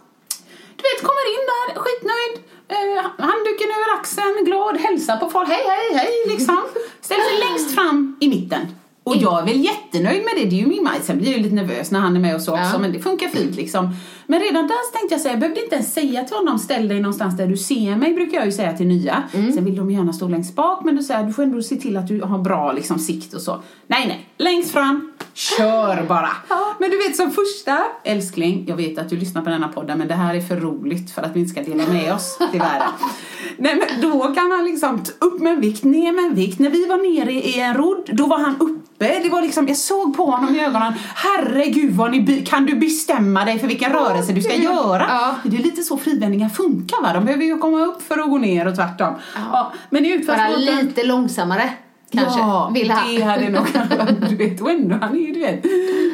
[0.75, 2.35] Du vet, kommer in där, skitnöjd,
[2.67, 6.57] eh, handduken över axeln, glad, hälsar på folk, hej, hej, hej, liksom.
[7.01, 8.61] Ställer sig längst fram i mitten.
[9.05, 10.93] Och jag är väl jättenöjd med det, det är ju min man.
[11.01, 12.77] Sen blir jag ju lite nervös när han är med och så också, Ja.
[12.79, 13.89] men det funkar fint liksom.
[14.27, 16.99] Men redan där tänkte jag säga, jag behövde inte ens säga till honom, ställ dig
[16.99, 19.23] någonstans där du ser mig, brukar jag ju säga till nya.
[19.31, 21.97] Sen vill de gärna stå längst bak, men då säger du får ändå se till
[21.97, 23.59] att du har bra liksom, sikt och så.
[23.87, 26.29] Nej, nej, längst fram, kör bara.
[26.79, 30.07] Men du vet som första, älskling, jag vet att du lyssnar på denna podden, men
[30.07, 32.87] det här är för roligt för att vi inte ska dela med oss till världen.
[33.57, 36.59] Nej men då kan han liksom upp med en vikt, ner med en vikt.
[36.59, 39.19] När vi var nere i en rodd, då var han uppe.
[39.23, 40.93] Det var liksom, jag såg på honom i ögonen.
[41.15, 45.05] Herregud vad ni by- kan du bestämma dig för vilken rörelse du ska göra?
[45.09, 45.35] Ja.
[45.43, 47.13] Det är lite så frivändningar funkar va?
[47.13, 49.13] De behöver ju komma upp för att gå ner och tvärtom.
[49.35, 49.73] Ja.
[49.89, 51.73] men i Bara lite långsammare
[52.11, 52.39] kanske.
[52.39, 53.15] Ja, vill han.
[53.15, 53.65] det hade nog
[54.29, 55.65] du vet, och ändå, han är ju, du vet,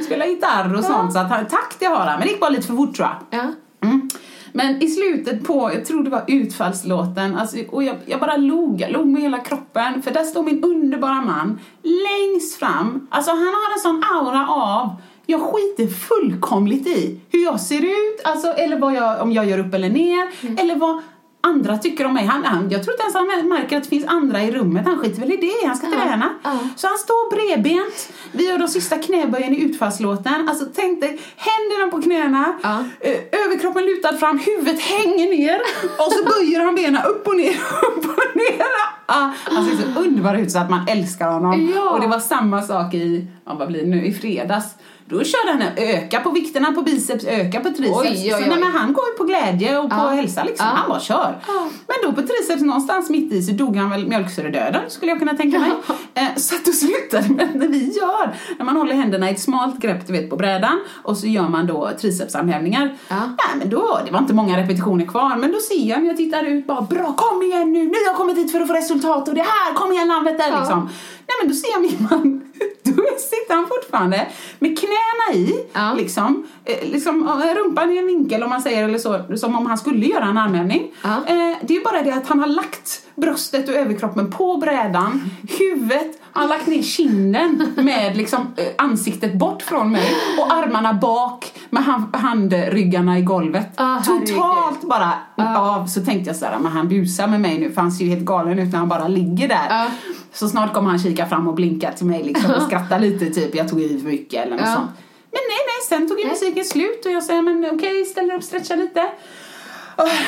[0.06, 2.50] spelar gitarr och sånt så att han, takt det har han, men det gick bara
[2.50, 3.40] lite för fort tror jag.
[3.40, 3.52] Ja.
[3.88, 4.10] Mm.
[4.54, 8.82] Men i slutet på, jag tror det var utfallslåten, alltså, och jag, jag bara log,
[8.82, 13.08] jag log med hela kroppen, för där står min underbara man längst fram.
[13.12, 14.96] Alltså han har en sån aura av,
[15.30, 19.60] jag skiter fullkomligt i hur jag ser ut, alltså, eller vad jag, om jag gör
[19.60, 20.28] upp eller ner,
[20.62, 21.02] eller vad
[21.42, 22.26] andra tycker om mig.
[22.26, 24.86] Han, han, jag tror inte ens han märker att det finns andra i rummet.
[24.86, 25.68] Han skiter väl i det.
[25.68, 26.30] Han ska träna.
[26.76, 28.10] Så han står bredbent.
[28.32, 30.50] Vi gör de sista knäböjen i utfallslåten.
[30.50, 32.84] Alltså tänk dig händerna på knäna, Ja.
[33.00, 33.16] eh,
[33.46, 35.60] överkroppen lutad fram, huvudet hänger ner
[35.98, 37.50] och så böjer han benen upp och ner,
[37.98, 38.66] upp och ner.
[39.06, 41.72] Ah, han ser så underbar ut så att man älskar honom.
[41.76, 41.90] Ja.
[41.90, 44.66] Och det var samma sak i, ja, vad blir det nu, i fredags.
[45.10, 47.98] Då körde han öka på vikterna på biceps, öka på triceps.
[48.02, 48.60] Oj, oj, Så, nej, oj.
[48.60, 50.08] men han går ju på glädje och på Ja.
[50.10, 50.66] hälsa liksom.
[50.70, 50.76] Ja.
[50.76, 51.40] Han bara kör.
[51.88, 55.34] Men då på triceps någonstans mitt i så dog han väl mjölksyredöden skulle jag kunna
[55.34, 55.72] tänka mig.
[56.14, 59.40] Eh, så att då slutade med när vi gör, när man håller händerna i ett
[59.40, 62.96] smalt grepp du vet på brädan och så gör man då tricepsarmhävningar.
[63.08, 63.16] Ja.
[63.20, 66.18] Nej men då, det var inte många repetitioner kvar men då ser jag när jag
[66.18, 69.28] tittar ut bara bra kom igen nu, ni har kommit hit för att få resultat
[69.28, 70.60] och det här, kom igen Landvetter Ja.
[70.60, 70.80] liksom.
[71.28, 72.42] Nej men då ser jag min man,
[72.84, 73.04] då
[73.50, 74.28] sitter han fortfarande
[74.60, 75.94] med knäna i, Ja.
[75.98, 79.78] liksom, eh, liksom rumpan i en vinkel om man säger eller så, som om han
[79.78, 80.92] skulle göra en armhävning.
[81.04, 81.10] Ja.
[81.10, 85.22] Eh, det är bara det att han har lagt bröstet och överkroppen på brädan,
[85.60, 90.94] huvudet, han har lagt ner kinden med liksom eh, ansiktet bort från mig och armarna
[90.94, 93.68] bak med hand, handryggarna i golvet.
[93.78, 94.28] Herregud.
[94.28, 95.14] Totalt bara
[95.58, 98.10] av, så tänkte jag sådär, men han busar med mig nu för han ser ju
[98.10, 99.68] helt galen ut när han bara ligger där.
[99.70, 99.88] Ja.
[100.34, 103.56] Så snart kommer han kika fram och blinka till mig liksom och skratta lite typ,
[103.56, 104.92] jag tog i för mycket eller något sånt.
[105.32, 108.38] Men nej, nej, sen tog ju musiken slut och jag säger men okej, ställ dig
[108.38, 109.10] upp, stretcha lite.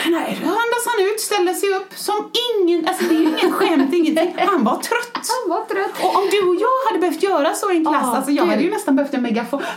[0.10, 3.52] Nej, då andas han ut, ställer sig upp som ingen, alltså det är ju ingen
[3.52, 4.36] skämt, ingenting.
[4.48, 5.28] Han var trött.
[5.30, 6.04] Han var trött.
[6.04, 8.46] Och om du och jag hade behövt göra så i en klass, Ja, alltså jag
[8.46, 8.52] gud.
[8.52, 9.62] hade ju nästan behövt en megafon.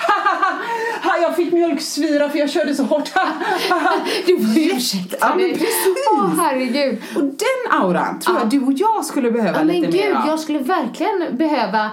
[1.20, 3.10] Jag fick mjölksvira för jag körde så hårt.
[4.26, 5.96] Du får ursäkta Ja, men precis.
[6.12, 7.02] Åh, herregud.
[7.16, 10.26] Och den auran tror jag du och jag skulle behöva men lite gud, mer av.
[10.28, 11.90] jag skulle verkligen behöva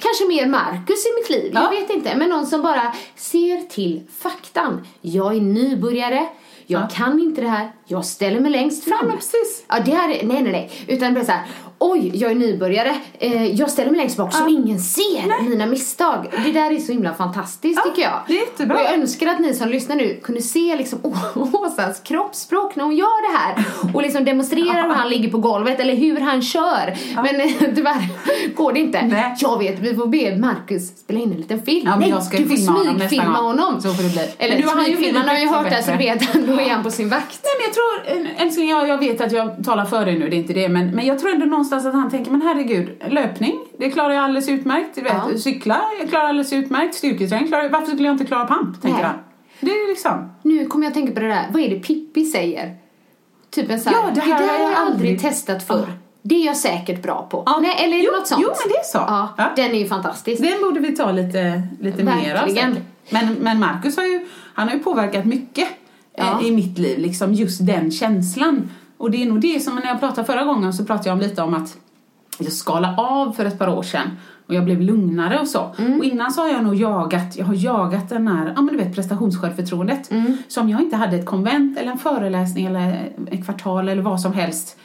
[0.00, 1.52] kanske mer Marcus i mitt liv.
[1.54, 1.62] Ja.
[1.72, 4.86] Jag vet inte, men någon som bara ser till faktan.
[5.00, 6.28] Jag är nybörjare.
[6.70, 6.88] Jag Ja.
[6.92, 7.72] kan inte det här.
[7.86, 8.98] Jag ställer mig längst fram.
[9.02, 9.64] Ja, men precis.
[9.68, 10.70] Ja, det här är, nej, nej, nej.
[10.88, 11.46] Utan det blir så här,
[11.78, 12.96] oj, jag är nybörjare.
[13.18, 16.26] Eh, jag ställer mig längst bak så ingen ser mina misstag.
[16.44, 18.20] Det där är så himla fantastiskt tycker jag.
[18.26, 18.76] det är jättebra.
[18.76, 20.98] Och jag önskar att ni som lyssnar nu kunde se liksom
[21.52, 23.64] Åsas kroppsspråk när hon gör det här.
[23.94, 26.96] Och liksom demonstrerar hur han ligger på golvet eller hur han kör.
[27.14, 28.08] Men eh, tyvärr
[28.54, 29.02] går det inte.
[29.02, 29.34] Nej.
[29.38, 31.86] Jag vet, vi får be Marcus spela in en liten film.
[31.86, 33.80] Ja, nej, jag ska du får honom smygfilma honom.
[33.80, 34.28] Så får det bli.
[34.38, 36.90] Eller smygfilma, han har ju hört det här så vet han, då är han på
[36.90, 37.40] sin vakt.
[37.44, 40.36] Nej men jag tror, älskling jag, jag vet att jag talar för dig nu, det
[40.36, 43.58] är inte det, men, men jag tror ändå någonstans att han tänker, men herregud, löpning,
[43.78, 45.38] det klarar jag alldeles utmärkt, du vet, Ja.
[45.38, 49.14] cykla, jag klarar alldeles utmärkt, styrketräning, klarar, varför skulle jag inte klara pump, tänker han.
[49.60, 52.24] Det är liksom, Nu kommer jag att tänka på det där, vad är det Pippi
[52.24, 52.76] säger?
[53.50, 55.84] Typ en sån här, Ja, det här där har jag jag aldrig testat förr.
[55.88, 55.92] Ja.
[56.22, 57.42] Det är jag säkert bra på.
[57.46, 57.58] Ja.
[57.62, 58.40] Nej, eller är det Jo, något sånt?
[58.44, 58.98] jo, men det är så.
[58.98, 59.44] Ja, Ja.
[59.56, 60.42] Den är ju fantastisk.
[60.42, 62.78] den borde vi ta lite, lite mer av säkert.
[63.10, 65.68] Men, men Marcus har ju, han har ju påverkat mycket
[66.16, 66.40] Ja.
[66.40, 68.70] eh, i mitt liv, liksom just den känslan.
[68.98, 71.20] Och det är nog det som, när jag pratade förra gången så pratade jag om
[71.20, 71.76] lite om att
[72.38, 74.10] jag skalade av för ett par år sedan
[74.46, 75.74] och jag blev lugnare och så.
[75.78, 75.98] Mm.
[75.98, 78.84] Och innan så har jag nog jagat, jag har jagat den här, ja men du
[78.84, 80.10] vet prestationssjälvförtroendet.
[80.10, 80.36] Mm.
[80.48, 84.20] Så om jag inte hade ett konvent eller en föreläsning eller ett kvartal eller vad
[84.20, 84.78] som helst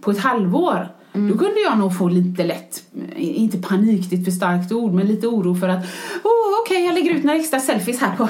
[0.00, 1.32] på ett halvår Mm.
[1.32, 2.82] då kunde jag nog få lite lätt,
[3.16, 5.84] inte panik, det är ett för starkt ord, men lite oro för att
[6.24, 8.28] oh, okej, jag lägger ut några extra selfies här på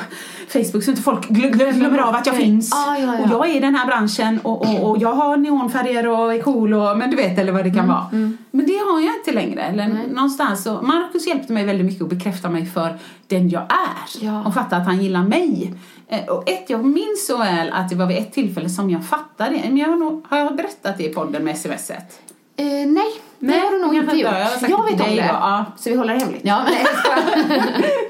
[0.48, 2.70] Facebook så inte folk glö- glö- glömmer av att jag finns.
[2.72, 3.22] Ja, ja, ja.
[3.24, 6.42] Och jag är i den här branschen och, och, och jag har neonfärger och är
[6.42, 8.06] cool och, men du vet, eller vad det kan Mm, vara.
[8.50, 9.62] Men det har jag inte längre.
[9.62, 14.24] Eller någonstans så, Marcus hjälpte mig väldigt mycket att bekräfta mig för den jag är.
[14.26, 14.44] Ja.
[14.44, 15.74] Och fatta att han gillar mig.
[16.08, 19.04] Eh, Och ett, jag minns så väl att det var vid ett tillfälle som jag
[19.06, 19.62] fattade det.
[19.68, 22.20] Men jag har, nog, har jag berättat det i podden med sms-et?
[22.58, 23.04] Eh, nej,
[23.38, 24.32] det Nej, har du nog inte gjort.
[24.32, 24.48] inte.
[24.60, 25.26] Jag Jag det vet om det.
[25.26, 25.64] ja.
[25.78, 26.40] Så vi håller det hemligt.
[26.44, 26.62] Ja.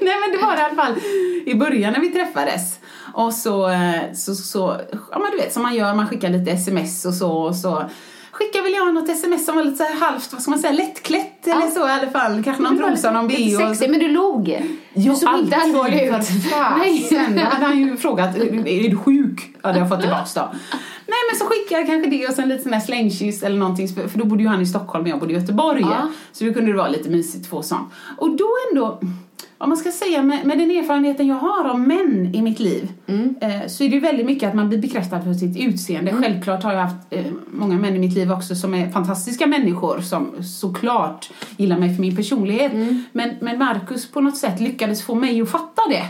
[0.01, 0.93] Nej men det var det i alla fall
[1.45, 2.79] i början när vi träffades.
[3.13, 4.77] Och så, eh, så, så,
[5.11, 7.83] ja men du vet som man gör, man skickar lite sms och så och så
[8.37, 10.73] skickar väl jag något sms som var lite så här halvt, vad ska man säga,
[10.73, 12.43] lättklätt eller så i alla fall.
[12.43, 14.61] Kanske någon trosa, någon så- sexig, men du log.
[14.93, 17.35] Du såg inte alltid, allvarlig ut.
[17.35, 19.55] Då hade han ju frågat, är du sjuk?
[19.61, 20.41] Hade jag fått tillbaks då.
[21.09, 23.87] Nej men så skickade jag kanske det och sen lite sån här slängkyss eller någonting.
[23.87, 25.81] För då bodde ju han i Stockholm och jag bodde i Göteborg.
[25.81, 26.07] Ja.
[26.31, 27.91] Så då kunde det vara lite mysigt att få sån.
[28.17, 28.99] Och då ändå,
[29.57, 32.91] vad man ska säga med, med den erfarenheten jag har av män i mitt liv.
[33.41, 36.13] Eh, så är det ju väldigt mycket att man blir bekräftad för sitt utseende.
[36.13, 40.01] Självklart har jag haft eh, många män i mitt liv också som är fantastiska människor
[40.01, 42.71] som såklart gillar mig för min personlighet.
[43.11, 46.05] Men, men Marcus på något sätt lyckades få mig att fatta det.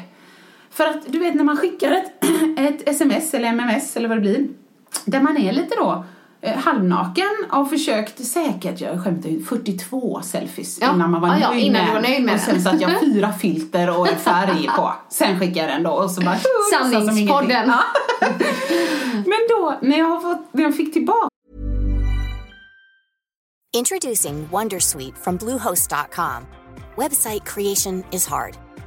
[0.70, 2.24] För att du vet när man skickar ett,
[2.60, 4.48] ett sms eller MMS eller vad det blir.
[5.06, 6.04] Där man är lite då
[6.56, 10.94] halvnaken och försökt säkert, jag skämtar ju, 42 selfies Ja.
[10.94, 13.00] innan man var Ja, ja, nöjd, innan med var nöjd med Och sen satte jag
[13.00, 14.94] fyra filter och en färg på.
[15.10, 16.38] Sen skickade jag den då och så bara...
[16.72, 17.68] Sanningspodden.
[19.14, 21.28] Men då, när jag, har fått, när jag fick tillbaka
[23.78, 26.44] Introducing Wondersuite from Bluehost.com.
[26.96, 28.54] Website creation is hard,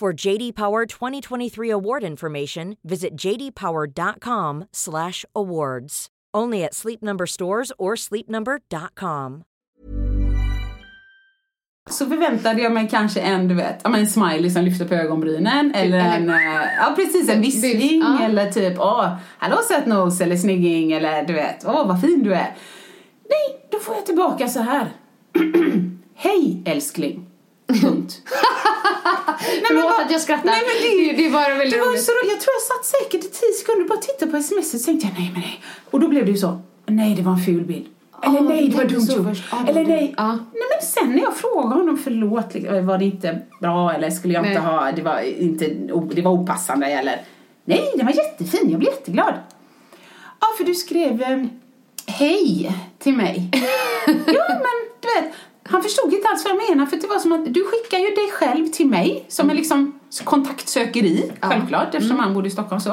[0.00, 6.06] For JD Power 2023 award information, visit jdpower.com/awards.
[6.36, 9.42] Only at Sleep Number stores or sleepnumber.com.
[11.90, 15.98] Så förväntade jag mig kanske en, du vet, en smiley som lyfter på ögonbrynen eller
[15.98, 16.36] en, eh,
[16.78, 18.24] ja precis en vissling Ja.
[18.24, 22.56] eller typ åh, hallå sötnos eller snygging eller du vet, åh vad fin du är.
[23.28, 24.86] Nej, då får jag tillbaka så här.
[26.14, 27.26] Hej älskling.
[27.80, 28.20] Punkt.
[29.68, 30.44] Förlåt vad- att jag skrattar.
[30.44, 32.04] Nej, men det, Det- det bara väldigt det var roligt.
[32.04, 34.80] Så, jag tror jag satt säkert i tio sekunder och bara tittade på sms och
[34.80, 35.62] så tänkte jag nej men nej.
[35.90, 37.86] Och då blev det ju så, nej det var en ful bild.
[38.24, 39.18] Eller Ja, nej det var dumt gjort.
[39.50, 40.14] var Eller nej.
[40.16, 40.26] Ja.
[40.32, 44.34] Nej men sen när jag frågade honom förlåt, liksom, var det inte bra eller skulle
[44.34, 44.72] jag inte Nej.
[44.72, 45.68] ha, det var inte,
[46.14, 47.20] det var opassande eller
[47.64, 49.34] nej den var jättefin, jag blev jätteglad.
[50.40, 51.44] Ja för du skrev eh,
[52.06, 53.50] hej till mig.
[54.06, 55.32] ja men du vet,
[55.64, 58.14] han förstod inte alls vad jag menar för det var som att du skickar ju
[58.14, 62.92] dig själv till mig som är liksom kontaktsökeri, självklart eftersom han bodde i Stockholm så.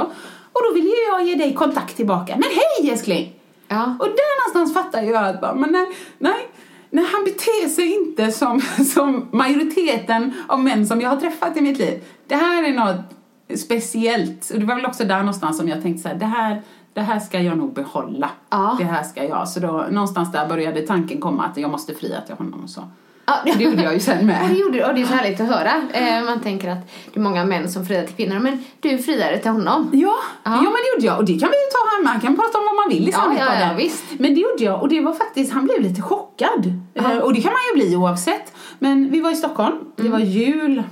[0.53, 2.33] Och då ville ju jag ge dig kontakt tillbaka.
[2.35, 3.35] Men hej älskling!
[3.67, 3.95] Ja.
[3.99, 5.85] Och där någonstans fattar jag att bara, men nej,
[6.17, 6.49] nej,
[6.89, 8.61] nej, han beter sig inte som,
[8.93, 12.03] som majoriteten av män som jag har träffat i mitt liv.
[12.27, 13.15] Det här är något
[13.59, 14.49] speciellt.
[14.49, 16.61] Och det var väl också där någonstans som jag tänkte så här, det här,
[16.99, 18.29] det här ska jag nog behålla.
[18.49, 18.75] Ja.
[18.79, 19.47] Det här ska jag.
[19.49, 22.83] Så då, någonstans där började tanken komma att jag måste fria till honom och så.
[23.25, 24.41] Ja, Det gjorde jag ju sen med.
[24.43, 25.71] Och det, gjorde, och det är så härligt att höra.
[25.93, 29.37] Eh, man tänker att det är många män som friar till kvinnor, men du friade
[29.37, 29.89] till honom.
[29.93, 30.49] Ja, ja.
[30.61, 31.17] men det gjorde jag.
[31.17, 33.11] Och det kan vi ju ta här, man kan prata om vad man vill i
[33.11, 34.03] Ja, ja, ja, visst.
[34.19, 36.73] Men det gjorde jag och det var faktiskt, han blev lite chockad.
[36.93, 38.53] Eh, och det kan man ju bli oavsett.
[38.79, 40.11] Men vi var i Stockholm, det Mm.
[40.11, 40.83] var jul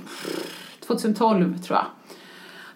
[0.86, 1.86] 2012 tror jag.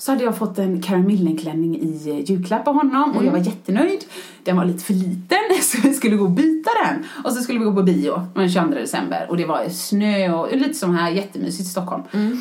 [0.03, 3.33] Så hade jag fått en Karen Millen-klänning i eh, julklapp av honom och jag Mm.
[3.33, 4.05] var jättenöjd.
[4.45, 7.05] Den var lite för liten så vi skulle gå och byta den.
[7.25, 10.57] Och så skulle vi gå på bio den 22 december och det var snö och
[10.57, 12.03] lite som här jättemysigt i Stockholm.
[12.13, 12.39] Mm.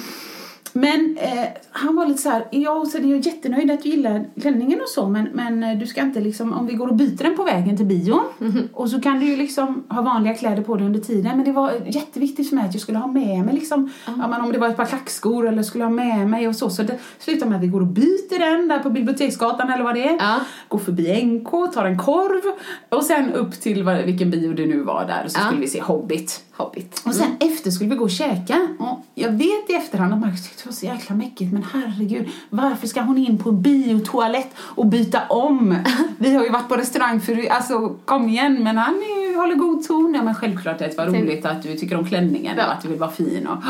[0.73, 4.25] Men eh, han var lite så här, ja så är jag jättenöjd att du gillar
[4.41, 7.23] klänningen och så men, men eh, du ska inte liksom, om vi går och byter
[7.23, 8.69] den på vägen till bion Mhm.
[8.73, 11.51] och så kan du ju liksom ha vanliga kläder på dig under tiden men det
[11.51, 14.59] var jätteviktigt för mig att jag skulle ha med mig liksom, ja, men om det
[14.59, 17.55] var ett par klackskor eller skulle ha med mig och så så det slutar med
[17.57, 20.39] att vi går och byter den där på Biblioteksgatan eller vad det är, Ja.
[20.67, 22.41] går förbi NK, tar en korv
[22.89, 25.81] och sen upp till vilken bio det nu var där och så skulle vi se
[25.81, 26.43] Hobbit.
[26.61, 27.01] Hobbit.
[27.05, 28.67] Och sen efter skulle vi gå och käka.
[28.79, 31.53] Och jag vet i efterhand att Marcus tyckte det var så jäkla mäckigt.
[31.53, 35.77] Men herregud, varför ska hon in på en biotoalett och byta om?
[36.17, 38.63] Vi har ju varit på restaurang för alltså kom igen.
[38.63, 40.13] Men han är håller god ton.
[40.15, 42.87] Ja men självklart att det var roligt att du tycker om klänningen och att du
[42.87, 43.47] vill vara fin.
[43.47, 43.63] Och,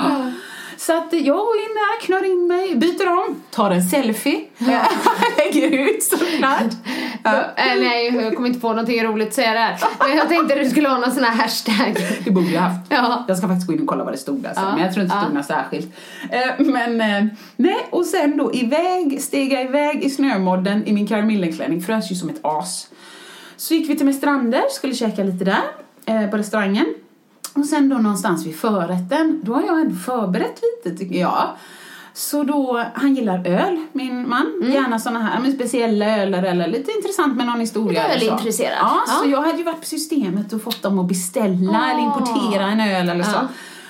[0.86, 4.42] Så att jag går in där, knör in mig, byter om, tar en selfie,
[5.38, 6.74] lägger ut såklart.
[7.24, 7.44] Ja.
[7.56, 9.80] Äh, nej, jag kommer inte på någonting roligt att säga där.
[10.00, 11.96] Men jag tänkte att du skulle ha någon sån här hashtag.
[12.26, 12.86] Det borde jag haft.
[12.90, 13.26] Ja.
[13.28, 14.94] Jag ska faktiskt gå in och kolla vad det stod där sen, Ja, men jag
[14.94, 15.26] tror inte det ja.
[15.26, 15.96] stod något särskilt.
[16.32, 21.82] Eh, Men eh, nej, och sen då iväg, stega iväg i snömodden i min karamellklänning,
[21.82, 22.88] frös ju som ett as.
[23.58, 25.62] Så gick vi till Mästrander, skulle käka lite där
[26.06, 26.86] eh, på restaurangen.
[27.54, 31.50] Och sen då någonstans vid förrätten, då har jag ändå förberett lite tycker jag.
[32.14, 34.54] Så då, han gillar öl, min man.
[34.62, 34.72] Mm.
[34.74, 38.08] Gärna såna här men speciella öler eller lite intressant med någon historia.
[38.08, 38.26] Lite så.
[38.26, 38.78] ölintresserad.
[38.82, 39.32] Ja, så Ja.
[39.32, 41.92] jag hade ju varit på systemet och fått dem att beställa Ah.
[41.92, 43.32] eller importera en öl eller så.
[43.36, 43.48] Ja.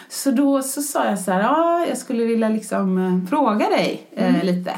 [0.10, 4.08] Så då så sa jag så här, ja, jag skulle vilja liksom eh, fråga dig
[4.16, 4.46] eh, Mm.
[4.46, 4.74] lite.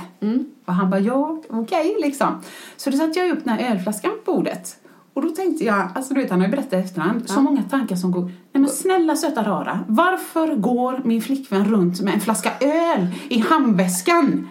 [0.66, 2.42] Och han bara, ja, okej liksom.
[2.78, 4.76] Så då satte jag upp den här ölflaskan på bordet.
[5.14, 7.64] Och då tänkte jag, alltså du vet han har ju berättat i efterhand, så många
[7.64, 8.22] tankar som går.
[8.24, 13.40] Nej men snälla söta rara, varför går min flickvän runt med en flaska öl i
[13.40, 14.50] handväskan?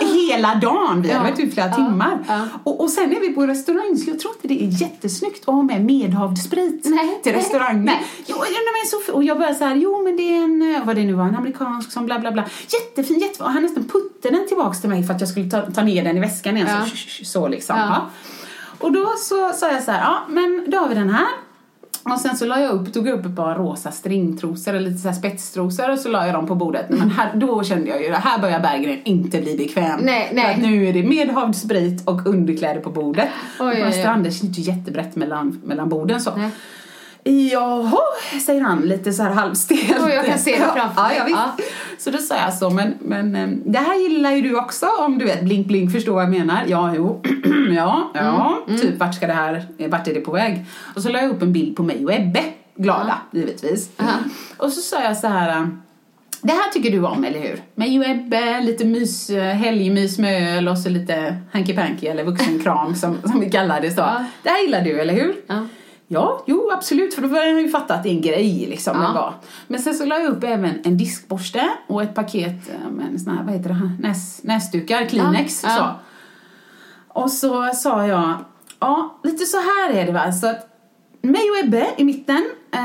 [0.00, 1.30] Eh, hela dagen, vi hade Ja.
[1.30, 1.74] varit ute flera Ja.
[1.74, 2.18] timmar.
[2.28, 2.46] Ja.
[2.64, 5.54] Och, och sen är vi på restaurang så jag tror inte det är jättesnyggt att
[5.54, 7.84] ha med medhavd sprit Nej, till restaurangen.
[7.84, 8.02] nej.
[8.26, 10.86] Jo, ja, men så, och jag började så här, jo men det är en, eh,
[10.86, 12.44] vad det nu var, en amerikansk som bla bla bla.
[12.68, 13.46] Jättefin, jättefin.
[13.46, 16.04] Och han nästan puttade den tillbaks till mig för att jag skulle ta, ta ner
[16.04, 16.68] den i väskan igen.
[16.70, 16.86] Ja.
[16.86, 17.76] Så, så liksom.
[18.82, 21.26] Och då så sa jag så här, ja men då har vi den här.
[22.04, 25.02] Och sen så la jag upp, tog jag upp ett par rosa stringtrosor eller lite
[25.02, 26.86] så här spetstrosor och så la jag dem på bordet.
[26.88, 30.00] Men här, då kände jag ju, här börjar Berggren inte bli bekväm.
[30.02, 30.44] Nej, nej.
[30.44, 33.28] För att nu är det medhavd sprit och underkläder på bordet.
[33.60, 33.82] Oj, och oj.
[33.82, 36.36] restauranger är inte jättebrett mellan, mellan borden så.
[36.36, 36.50] Nej.
[37.24, 38.00] Jaha,
[38.46, 40.02] säger han lite så här halvstelt.
[40.02, 41.16] Och jag kan se det framför ja, mig.
[41.16, 41.38] ja, visst.
[41.38, 41.64] Ja.
[41.98, 45.18] Så då sa jag så, men, men eh, det här gillar ju du också om
[45.18, 46.64] du vet, blink blink, förstår vad jag menar?
[46.66, 47.22] Ja, jo,
[47.76, 50.64] ja, ja, Mm, typ vart ska det här, vart är det på väg?
[50.94, 52.42] Och så la jag upp en bild på mig och Ebbe,
[52.76, 53.90] glada givetvis.
[54.56, 55.66] Och så sa jag så här, eh,
[56.42, 57.62] det här tycker du om, eller hur?
[57.74, 62.24] Mig och Ebbe, lite mys, eh, helgmys med öl och så lite hanky panky eller
[62.24, 64.02] vuxenkram som, som vi kallar det så.
[64.42, 65.34] Det här gillar du, eller hur?
[66.12, 66.22] Ja.
[66.22, 69.02] Ja, jo absolut, för då har jag ju fattat att det är en grej liksom.
[69.02, 69.12] Ja.
[69.12, 69.34] var.
[69.66, 73.18] Men sen så la jag upp även en diskborste och ett paket eh, med en
[73.18, 75.62] sån här, vad heter det, Näs, näsdukar, Kleenex.
[75.64, 75.76] Ja, ja.
[75.76, 77.20] Så.
[77.20, 78.34] Och så sa jag,
[78.80, 80.68] ja lite så här är det va, så att
[81.22, 82.44] mig och Ebbe i mitten,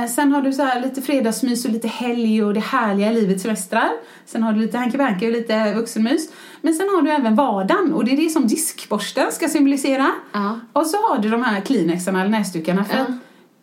[0.10, 3.90] sen har du så här lite fredagsmys och lite helg och det härliga livet semestrar.
[4.26, 6.30] Sen har du lite panky och lite vuxenmys.
[6.62, 10.12] Men sen har du även vardagen och det är det som diskborsten ska symbolisera.
[10.32, 10.60] Ja.
[10.74, 13.10] Och så har du de här Kleenexarna eller näsdukarna för att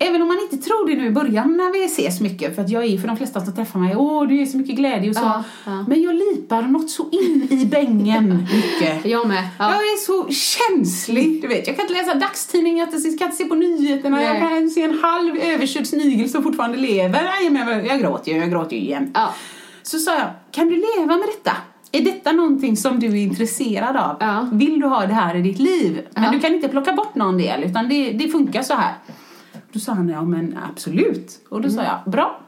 [0.09, 2.71] Även om man inte tror det nu i början när vi ses mycket, för att
[2.71, 5.17] jag är för de flesta som träffar mig, åh det är så mycket glädje och
[5.17, 5.23] så.
[5.23, 5.85] Ja, ja.
[5.89, 9.05] Men jag lipar något så in i bängen mycket.
[9.07, 9.43] Jag med.
[9.59, 9.71] Ja.
[9.71, 11.67] Jag är så känslig, du vet.
[11.67, 14.27] Jag kan inte läsa dagstidningar, jag kan inte se på nyheterna, Nej.
[14.27, 17.51] jag kan se en halv överkörd snigel som fortfarande lever.
[17.51, 19.19] Men jag gråter ju, jag gråter ju jämt.
[19.83, 21.57] Så sa jag, kan du leva med detta?
[21.93, 24.17] Är detta någonting som du är intresserad av?
[24.21, 24.49] Ja.
[24.53, 26.07] Vill du ha det här i ditt liv?
[26.15, 26.31] Men Ja.
[26.31, 28.93] du kan inte plocka bort någon del, utan det, det funkar så här.
[29.75, 31.41] Då sa han, ja men absolut.
[31.49, 31.87] Och då sa Mm.
[32.05, 32.41] jag, bra.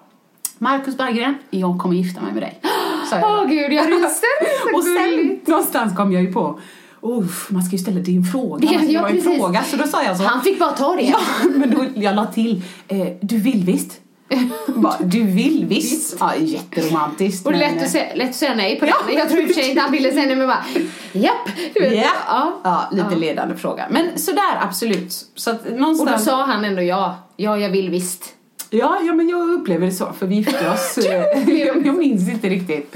[0.59, 2.61] Marcus Berggren, jag kommer gifta mig med dig.
[3.11, 3.17] Sa.
[3.23, 4.75] Åh gud, jag ryser.
[4.75, 6.61] Och sen någonstans kom jag ju på,
[7.01, 8.69] Uff, man ska ju ställa din fråga.
[8.73, 9.63] Ja, ja, en fråga.
[9.63, 10.23] Så då sa jag så.
[10.23, 11.03] Han fick bara ta det.
[11.11, 11.19] Ja,
[11.57, 14.01] men då jag la till, eh, du vill visst?
[14.67, 16.17] Bara, du vill visst?
[16.21, 17.47] Ja, jätteromantiskt.
[17.47, 18.95] Och det är lätt att, eh, säga, lätt att säga nej på den.
[19.17, 20.65] Jag tror i och för sig inte han ville säga nej men bara
[21.13, 21.49] japp.
[21.75, 21.95] Du vet.
[21.95, 22.61] Ja, Ja.
[22.65, 23.87] ja lite ledande fråga.
[23.91, 25.13] Men sådär absolut.
[25.35, 26.25] Så att Och då någonstans...
[26.25, 27.17] sa han ändå ja.
[27.37, 28.33] Ja, jag vill visst.
[28.71, 30.99] Ja, ja, men jag upplever det så, för vi gifte oss.
[31.49, 32.95] jag, jag minns inte riktigt.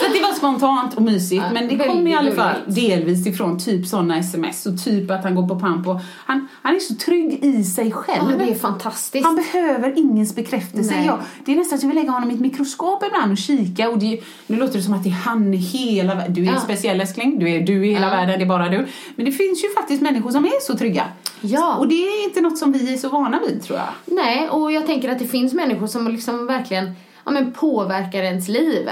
[0.00, 3.26] Så att det var spontant och mysigt, Ja, men det kom i alla fall delvis
[3.26, 5.86] ifrån typ sådana sms och typ att han går på pamp
[6.26, 8.30] han, han är så trygg i sig själv.
[8.30, 9.24] Ja, det är fantastiskt.
[9.26, 10.94] Han behöver ingens bekräftelse.
[10.96, 11.06] Nej.
[11.06, 13.88] Jag, det är nästan så jag vill lägga honom i ett mikroskop ibland och kika.
[13.90, 16.34] Och det, nu låter det som att det är han i hela världen.
[16.34, 16.60] Du är Ja.
[16.60, 18.10] speciell älskling, du är du i hela Ja.
[18.16, 18.86] världen, det är bara du.
[19.16, 21.04] Men det finns ju faktiskt människor som är så trygga.
[21.40, 21.74] Ja.
[21.76, 23.88] Och det är inte något som vi är så vana vid tror jag.
[24.16, 26.92] Nej, och jag tänker att det finns människor som liksom verkligen
[27.24, 28.90] ja, men påverkar ens liv.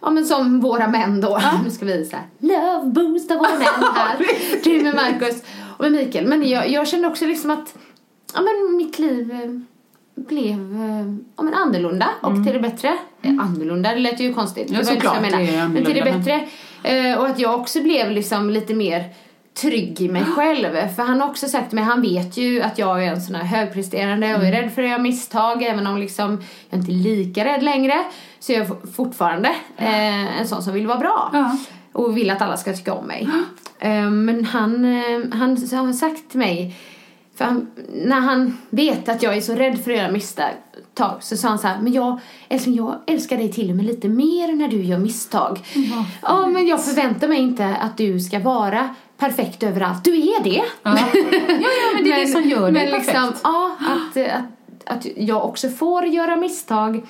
[0.00, 0.10] Ja.
[0.10, 1.40] men som våra män då.
[1.64, 4.26] Nu ska vi så här, love boosta våra män här.
[4.64, 5.42] du med Marcus
[5.76, 6.26] och med Mikael.
[6.26, 7.74] Men jag, jag kände också liksom att
[8.34, 9.50] ja, men mitt liv eh,
[10.22, 12.88] blev eh, ja, men annorlunda och till det bättre.
[13.22, 14.70] Eh, Annorlunda, det lät ju konstigt.
[14.70, 14.80] Mm.
[14.80, 16.48] Ja, såklart, Men till det bättre.
[16.82, 19.04] Eh, och att jag också blev liksom lite mer
[19.60, 20.88] trygg i mig själv.
[20.96, 23.44] För han har också sagt mig, han vet ju att jag är en sån här
[23.44, 25.62] högpresterande och är rädd för att göra misstag.
[25.62, 28.04] Även om liksom jag inte är lika rädd längre.
[28.38, 31.30] Så jag är fortfarande eh, en sån som vill vara bra.
[31.32, 31.56] Ja.
[31.92, 33.28] Och vill att alla ska tycka om mig.
[33.78, 35.50] Eh, men han, eh, han
[35.86, 36.76] har sagt till mig
[37.36, 40.52] för han, när han vet att jag är så rädd för att göra misstag
[41.20, 44.08] så sa han så här, men jag, älskling, jag älskar dig till och med lite
[44.08, 45.58] mer när du gör misstag.
[46.22, 50.04] Ja, men jag förväntar mig inte att du ska vara perfekt överallt.
[50.04, 50.50] Du är det.
[50.50, 53.06] Ja, ja, ja men det är det som gör dig men perfekt.
[53.06, 57.06] liksom, ja, att, att, att jag också får göra misstag.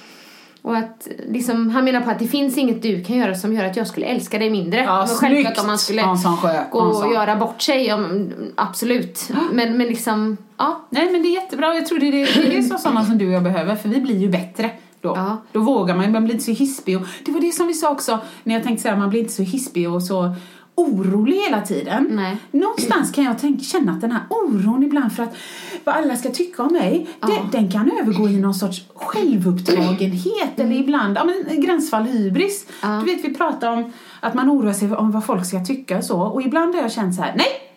[0.63, 3.65] Och att liksom, han menar på att det finns inget du kan göra som gör
[3.65, 4.81] att jag skulle älska dig mindre.
[4.81, 6.37] Ja, men självklart om man skulle Hansson
[6.71, 9.31] gå och göra bort sig, men absolut.
[9.53, 10.87] Men, men liksom, ja.
[10.91, 12.11] Nej men det är jättebra, jag tror det är
[12.51, 15.13] det, är som sådana som du och jag behöver för vi blir ju bättre då.
[15.17, 15.37] Ja.
[15.53, 17.91] Då vågar man, man blir inte så hispig och det var det som vi sa
[17.91, 20.35] också när jag tänkte säga man blir inte så hispig och så
[20.79, 22.07] orolig hela tiden.
[22.11, 22.37] Nej.
[22.51, 25.37] Någonstans kan jag tänka, känna att den här oron ibland för att
[25.85, 30.77] vad alla ska tycka om mig, det, den kan övergå i någon sorts självupptagenhet eller
[30.77, 32.67] ibland ja, men, gränsfall hybris.
[32.83, 32.89] Ja.
[32.89, 36.05] Du vet vi pratar om att man oroar sig om vad folk ska tycka och
[36.05, 37.68] så och ibland har jag känt så här, nej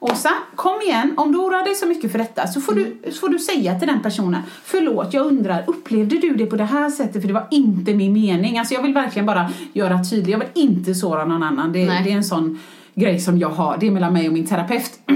[0.00, 1.14] Åsa, kom igen.
[1.16, 3.78] Om du oroar dig så mycket för detta så får, du, så får du säga
[3.78, 7.22] till den personen Förlåt, jag undrar, upplevde du det på det här sättet?
[7.22, 8.58] För det var inte min mening.
[8.58, 10.28] Alltså jag vill verkligen bara göra tydligt.
[10.28, 11.72] Jag vill inte såra någon annan.
[11.72, 12.58] Det, det är en sån
[12.94, 13.76] grej som jag har.
[13.80, 15.00] Det är mellan mig och min terapeut.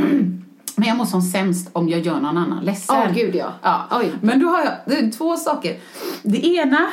[0.77, 2.97] Men jag mår som sämst om jag gör någon annan ledsen.
[2.99, 3.53] Åh, gud, ja.
[3.63, 3.87] ja.
[3.91, 4.13] Oj.
[4.21, 5.79] Men då har jag två saker.
[6.23, 6.87] Det ena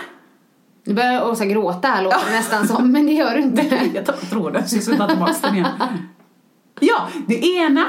[0.83, 3.61] Nu börjar Åsa gråta här låter det nästan som, men det gör du inte.
[3.93, 5.67] Jag tar tråden så jag ta tillbaka den igen.
[6.79, 7.85] Ja, det ena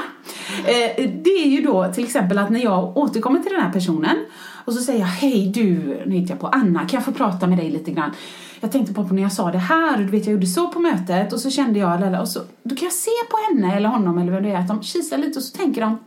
[0.57, 4.25] eh, det är ju då till exempel att när jag återkommer till den här personen
[4.65, 5.73] och så säger jag hej du,
[6.05, 8.11] nu heter jag på Anna, kan jag få prata med dig lite grann?
[8.59, 10.79] Jag tänkte på när jag sa det här och du vet jag gjorde så på
[10.79, 14.17] mötet och så kände jag och så då kan jag se på henne eller honom
[14.17, 15.99] eller vem det är att de kisar lite och så tänker de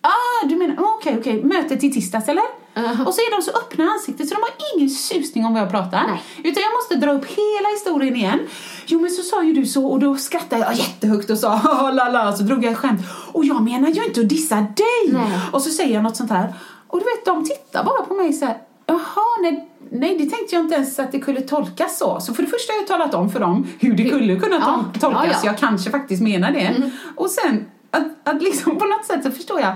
[0.00, 2.44] ah du menar, okej okej, mötet i tisdags eller?
[3.06, 5.62] Och så är de så öppna i ansiktet så de har ingen susning om vad
[5.62, 6.04] jag pratar.
[6.06, 6.22] Nej.
[6.44, 8.38] Utan jag måste dra upp hela historien igen.
[8.86, 12.08] Jo men så sa ju du så och då skrattade jag jättehögt och sa la
[12.08, 13.00] la så drog jag ett skämt.
[13.32, 15.12] Och jag menar ju inte att dissa dig.
[15.12, 15.38] Nej.
[15.52, 16.54] Och så säger jag något sånt här.
[16.88, 18.56] Och du vet de tittar bara på mig så här.
[18.86, 22.20] Jaha, nej, nej det tänkte jag inte ens att det kunde tolkas så.
[22.20, 24.84] Så för det första har jag talat om för dem hur det skulle kunna Ja,
[24.92, 25.24] tol- tolkas.
[25.26, 25.38] ja, ja.
[25.44, 26.90] Jag kanske faktiskt menar det.
[27.16, 29.72] Och sen att, att liksom på något sätt så förstår jag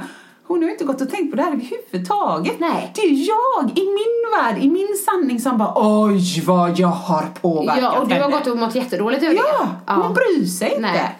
[0.46, 2.60] hon har ju inte gått och tänkt på det här överhuvudtaget.
[2.60, 2.92] Nej.
[2.94, 7.26] Det är jag i min värld, i min sanning som bara oj vad jag har
[7.42, 9.92] påverkat Ja, och du har henne." gått och mått jättedåligt över Ja, det.
[9.92, 10.80] hon bryr sig inte.
[10.80, 11.10] Nej.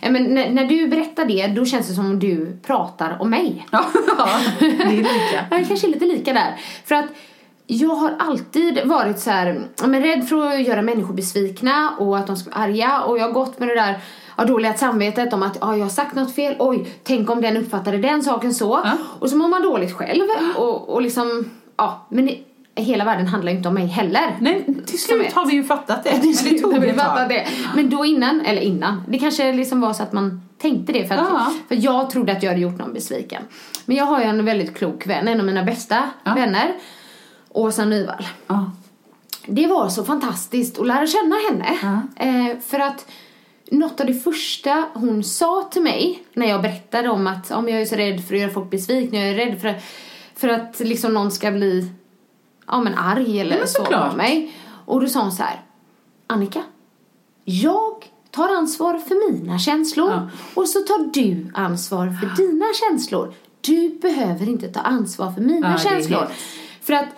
[0.00, 3.30] Ja, Men när, när du berättar det, då känns det som om du pratar om
[3.30, 3.66] mig.
[3.72, 3.84] Ja,
[4.60, 5.46] det är lika.
[5.50, 6.56] Ja, det kanske är lite lika där.
[6.84, 7.06] För att
[7.66, 12.18] jag har alltid varit så här, ja, men rädd för att göra människor besvikna och
[12.18, 13.00] att de ska vara arga.
[13.00, 13.98] Och jag har gått med det där
[14.38, 16.56] ja, dåliga samvetet om att ja, jag har sagt något fel.
[16.58, 18.80] Oj, tänk om den uppfattade den saken så.
[18.84, 18.92] Ja.
[19.20, 20.22] Och så mår man dåligt själv.
[20.56, 22.30] Och, och liksom, ja, men
[22.74, 24.36] hela världen handlar ju inte om mig heller.
[24.40, 26.18] Nej, till slut har vi ju fattat det.
[26.18, 27.46] Till slut har vi fattat det.
[27.74, 31.14] Men då innan, eller innan, det kanske liksom var så att man tänkte det för,
[31.14, 31.52] att, Ja.
[31.68, 33.42] för jag trodde att jag hade gjort någon besviken.
[33.86, 36.34] Men jag har ju en väldigt klok vän, en av mina bästa Ja.
[36.34, 36.72] vänner,
[37.48, 38.26] Åsa Nyvall.
[38.46, 38.70] Ja.
[39.46, 42.00] Det var så fantastiskt att lära känna henne.
[42.16, 43.06] Eh, för att
[43.70, 47.80] något av det första hon sa till mig när jag berättade om att om jag
[47.80, 49.74] är så rädd för att göra folk besvikna, jag är rädd för,
[50.34, 51.90] för att liksom någon ska bli
[52.66, 54.52] ja, men arg eller men så på mig.
[54.84, 55.60] Och då sa hon så här,
[56.26, 56.62] Annika,
[57.44, 60.28] jag tar ansvar för mina känslor Ja.
[60.54, 63.34] och så tar du ansvar för dina känslor.
[63.60, 66.26] Du behöver inte ta ansvar för mina Ja, känslor.
[66.80, 67.08] För att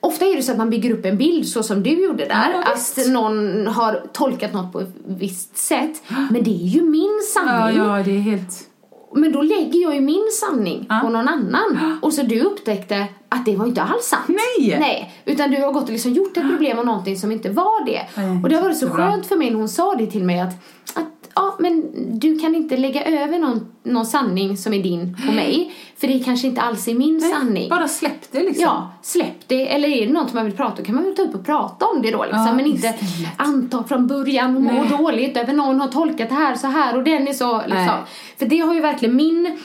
[0.00, 2.50] ofta är det så att man bygger upp en bild så som du gjorde där.
[2.52, 6.02] Ja, att någon har tolkat något på ett visst sätt.
[6.30, 7.76] Men det är ju min Ja, sanning.
[7.78, 8.68] ja, det är helt...
[9.14, 10.98] Men då lägger jag ju min sanning Ja.
[11.02, 11.98] på någon annan.
[12.02, 14.22] Och så du upptäckte att det var inte alls sant.
[14.28, 14.76] Nej!
[14.80, 17.84] Nej, utan du har gått och liksom gjort ett problem av någonting som inte var
[17.86, 18.00] det.
[18.16, 20.40] Nej, och det har varit så skönt för mig när hon sa det till mig
[20.40, 20.54] att,
[20.94, 21.06] att
[21.36, 21.82] ja, men
[22.18, 25.72] du kan inte lägga över någon, någon sanning som är din på mig.
[25.96, 27.68] För det kanske inte alls är min sanning.
[27.68, 28.62] Bara släpp det liksom.
[28.62, 29.74] Ja, släpp det.
[29.74, 31.86] Eller är det något man vill prata om kan man väl ta upp och prata
[31.86, 32.46] om det då liksom.
[32.46, 33.32] Ja, men inte istället.
[33.36, 34.88] anta från början och må Nej.
[34.98, 37.76] dåligt över någon har tolkat det här så här och den är så liksom.
[37.76, 38.04] Nej.
[38.38, 39.58] För det har ju verkligen min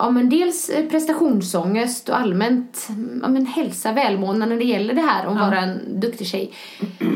[0.00, 2.88] Ja men dels eh, prestationsångest och allmänt
[3.22, 6.52] ja, men hälsa, välmående när det gäller det här om att vara en duktig tjej.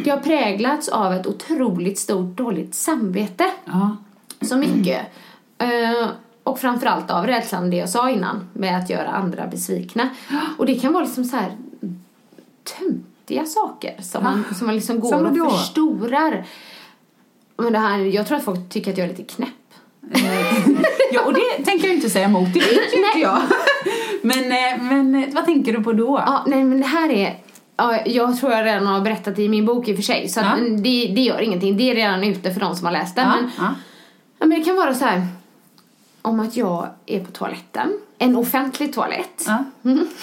[0.04, 3.44] Det har präglats av ett otroligt stort dåligt samvete.
[3.64, 3.96] Ja.
[4.40, 5.00] Så mycket.
[5.58, 6.08] Eh,
[6.42, 10.08] och framförallt av rädslan det jag sa innan med att göra andra besvikna.
[10.58, 11.56] Och det kan vara liksom så här
[12.78, 16.46] töntiga saker som man, som man liksom går Som och förstorar.
[17.56, 19.48] Men det här, jag tror att folk tycker att jag är lite knäpp.
[21.12, 22.54] ja, och det tänker jag inte säga emot.
[22.54, 23.40] Det vet ju inte jag.
[24.22, 26.22] Men, eh, men eh, vad tänker du på då?
[26.26, 27.36] Ja, nej men det här är
[27.76, 30.28] Ja, jag tror jag redan har berättat det i min bok i och för sig.
[30.28, 30.56] Så Ja.
[30.70, 31.76] det, det gör ingenting.
[31.76, 33.26] Det är redan ute för de som har läst den.
[33.28, 33.50] Ja, Men,
[34.38, 35.26] ja, men det kan vara så här.
[36.24, 37.92] Om att jag är på toaletten.
[38.18, 39.44] En offentlig toalett.
[39.46, 39.64] Ja.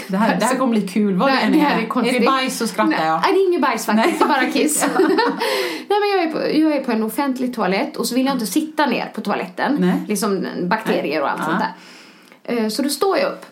[0.08, 1.16] Det, här, det här kommer bli kul.
[1.16, 1.64] Vad det, Nej, det är.
[1.64, 3.22] här är är det bajs så skrattar jag.
[3.22, 4.20] Nej, det är inget bajs faktiskt.
[4.20, 4.86] Det är bara kiss.
[4.98, 8.36] Nej, men jag är, på, jag är på en offentlig toalett och så vill jag
[8.36, 9.78] inte sitta ner på toaletten.
[9.80, 9.94] Nej.
[10.08, 11.46] Liksom bakterier och allt Ja.
[11.46, 12.64] sånt där.
[12.64, 13.46] Eh, Så då står jag upp.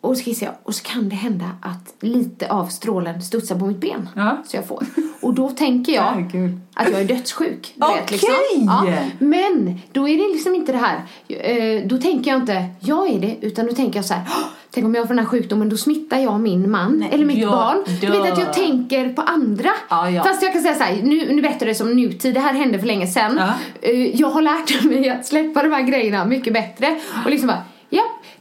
[0.00, 0.54] Och så kissar jag.
[0.62, 4.08] Och så kan det hända att lite av strålen studsar på mitt ben.
[4.16, 4.36] Ja.
[4.46, 4.84] Så jag får.
[5.20, 6.30] Och då tänker jag
[6.74, 7.72] att jag är dödssjuk.
[7.74, 8.66] du vet, Okej!
[8.66, 8.86] Ja.
[9.18, 11.00] Men då är det liksom inte det här.
[11.28, 13.36] Eh, Då tänker jag inte, jag är det.
[13.40, 14.22] Utan då tänker jag så här.
[14.28, 17.24] "Åh, Tänk om jag får den här sjukdomen, då smittar jag min man Nej, eller
[17.24, 17.76] mitt barn.
[18.00, 19.70] Du vet att jag tänker på andra.
[19.90, 20.22] Ja, ja.
[20.24, 22.52] Fast jag kan säga så här, nu, nu berättar jag det som nutid, det här
[22.54, 23.36] hände för länge sedan.
[23.38, 23.52] Ja.
[23.82, 27.00] Eh, Jag har lärt mig att släppa de här grejerna mycket bättre.
[27.24, 27.62] Och liksom bara,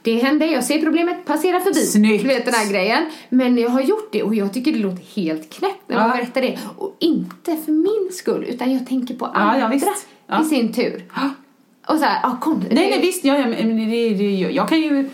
[0.01, 1.79] det hände, jag ser problemet, passera förbi.
[1.85, 2.21] Snyggt.
[2.23, 3.05] Du vet den här grejen.
[3.29, 6.15] Men jag har gjort det och jag tycker det låter helt knäppt när man Ja.
[6.15, 6.59] berättar det.
[6.77, 9.93] Och inte för min skull, utan jag tänker på andra ja.
[10.27, 10.41] Ja.
[10.41, 11.03] i sin tur.
[11.87, 12.59] Och så här, ja kom.
[12.71, 15.09] Nej, nej visst, ja, ja, men det, det, jag kan ju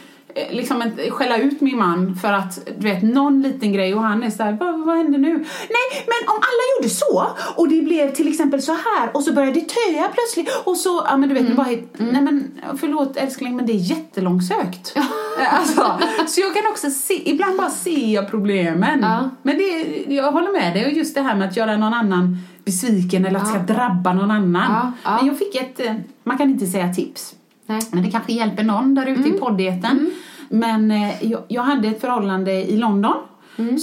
[0.52, 4.24] liksom inte skälla ut min man för att du vet någon liten grej och han
[4.24, 5.34] är så här, vad, vad händer nu?
[5.70, 9.34] Nej, men om alla gjorde så och det blev till exempel så här och så
[9.34, 11.68] började det töa plötsligt och så, ja men du vet, det bara,
[11.98, 14.96] nej men förlåt älskling men det är jättelångsökt.
[15.50, 19.00] alltså, så jag kan också se, ibland bara ser jag problemen.
[19.02, 19.30] Ja.
[19.42, 22.38] Men det, jag håller med dig och just det här med att göra någon annan
[22.66, 24.72] besviken eller att det ska drabba någon annan.
[24.72, 25.18] Ja, ja.
[25.18, 27.36] Men jag fick ett, eh, man kan inte säga tips.
[27.66, 27.82] Nej.
[27.91, 30.11] Men det kanske hjälper någon där ute i poddeten.
[30.49, 33.16] Men eh, jag, jag hade ett förhållande i London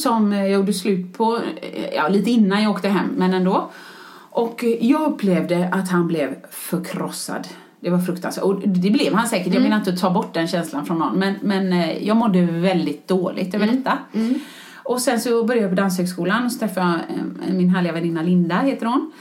[0.02, 3.70] som eh, jag gjorde slut på eh, ja, lite innan jag åkte hem, men ändå.
[4.30, 7.48] Och jag upplevde att han blev förkrossad.
[7.80, 8.44] Det var fruktansvärt.
[8.44, 9.54] Och det blev han säkert.
[9.54, 11.18] Jag menar inte att ta bort den känslan från någon.
[11.18, 13.98] Men, men eh, jag mådde väldigt dåligt över detta.
[14.84, 17.00] Och sen så började jag på Danshögskolan och så träffade
[17.46, 19.12] jag min härliga väninna Linda, heter hon.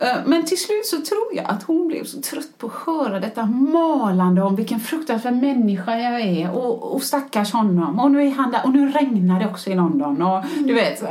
[0.00, 3.20] Eh, Men till slut så tror jag att hon blev så trött på att höra
[3.20, 8.30] detta malande om vilken fruktansvärd människa jag är och, och stackars honom och nu är
[8.30, 11.04] han där och nu regnar det också i London och du vet så.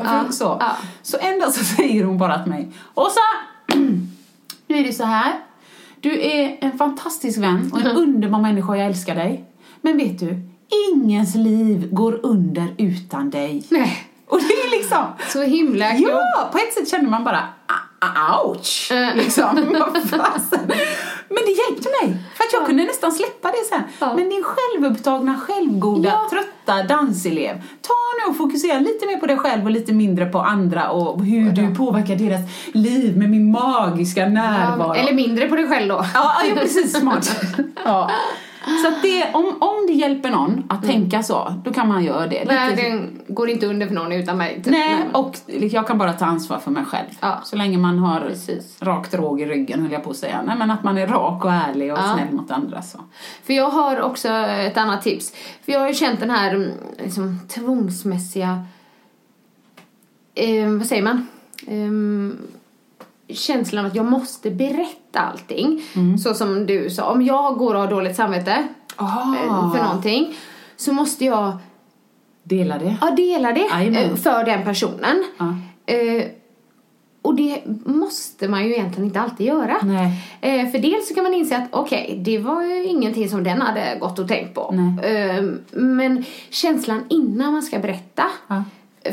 [0.60, 0.72] ja.
[1.02, 3.20] Så en dag så säger hon bara till mig Åsa,
[4.68, 5.34] nu är det så här.
[6.02, 9.46] Du är en fantastisk vän och en underbar människa och jag älskar dig.
[9.82, 10.40] Men vet du,
[10.94, 13.64] ingens liv går under utan dig.
[13.70, 13.98] Nej.
[14.28, 15.04] Och det är liksom...
[15.28, 16.12] Så himla klokt.
[16.12, 17.54] Ja, på ett sätt känner man bara "Ah, ah,
[18.44, 18.92] ouch!
[18.92, 19.16] Eh.
[19.22, 19.56] Liksom.
[21.32, 23.82] Men det hjälpte mig, för att jag kunde nästan släppa det sen.
[24.00, 24.14] Ja.
[24.16, 26.28] Men din självupptagna, självgoda, Ja.
[26.30, 27.94] trötta danselev, ta
[28.24, 31.52] nu och fokusera lite mer på dig själv och lite mindre på andra och hur
[31.52, 32.42] du påverkar deras
[32.74, 34.94] liv med min magiska närvaro.
[34.94, 36.06] Eller mindre på dig själv då.
[36.14, 37.00] Ja, ja precis.
[37.00, 37.30] Smart.
[37.86, 38.12] ja.
[38.84, 42.44] Så det, om, om det hjälper någon att tänka så, då kan man göra det.
[42.48, 44.56] Nej, Lite- den går inte under för någon utan mig.
[44.64, 44.72] typ.
[44.72, 47.08] Nej, och jag kan bara ta ansvar för mig själv.
[47.20, 47.40] Ja.
[47.44, 48.78] Så länge man har Precis.
[48.82, 50.42] rakt råg i ryggen, höll jag på att säga.
[50.46, 52.14] Nej, men att man är rak och ärlig och Ja.
[52.16, 52.82] snäll mot andra.
[52.82, 53.00] Så.
[53.44, 55.34] För jag har också ett annat tips.
[55.66, 56.72] För jag har ju känt den här mm,
[57.04, 58.66] liksom, tvångsmässiga...
[60.36, 61.28] Eh, vad säger man?
[61.68, 62.38] Ehm,
[63.34, 65.82] känslan av att jag måste berätta allting.
[65.96, 66.18] Mm.
[66.18, 69.36] Så som du sa, om jag går och har dåligt samvete Ah.
[69.36, 70.36] eh, för någonting
[70.78, 71.58] så måste jag
[72.44, 72.98] Dela det.
[73.02, 73.66] ja, dela det
[74.00, 75.24] eh, för den personen.
[75.38, 75.56] Ja.
[75.94, 76.24] Eh,
[77.22, 79.76] och det måste man ju egentligen inte alltid göra.
[80.42, 83.62] Eh, för dels så kan man inse att okej, det var ju ingenting som den
[83.62, 84.74] hade gått och tänkt på.
[85.04, 88.64] Eh, men känslan innan man ska berätta Ja.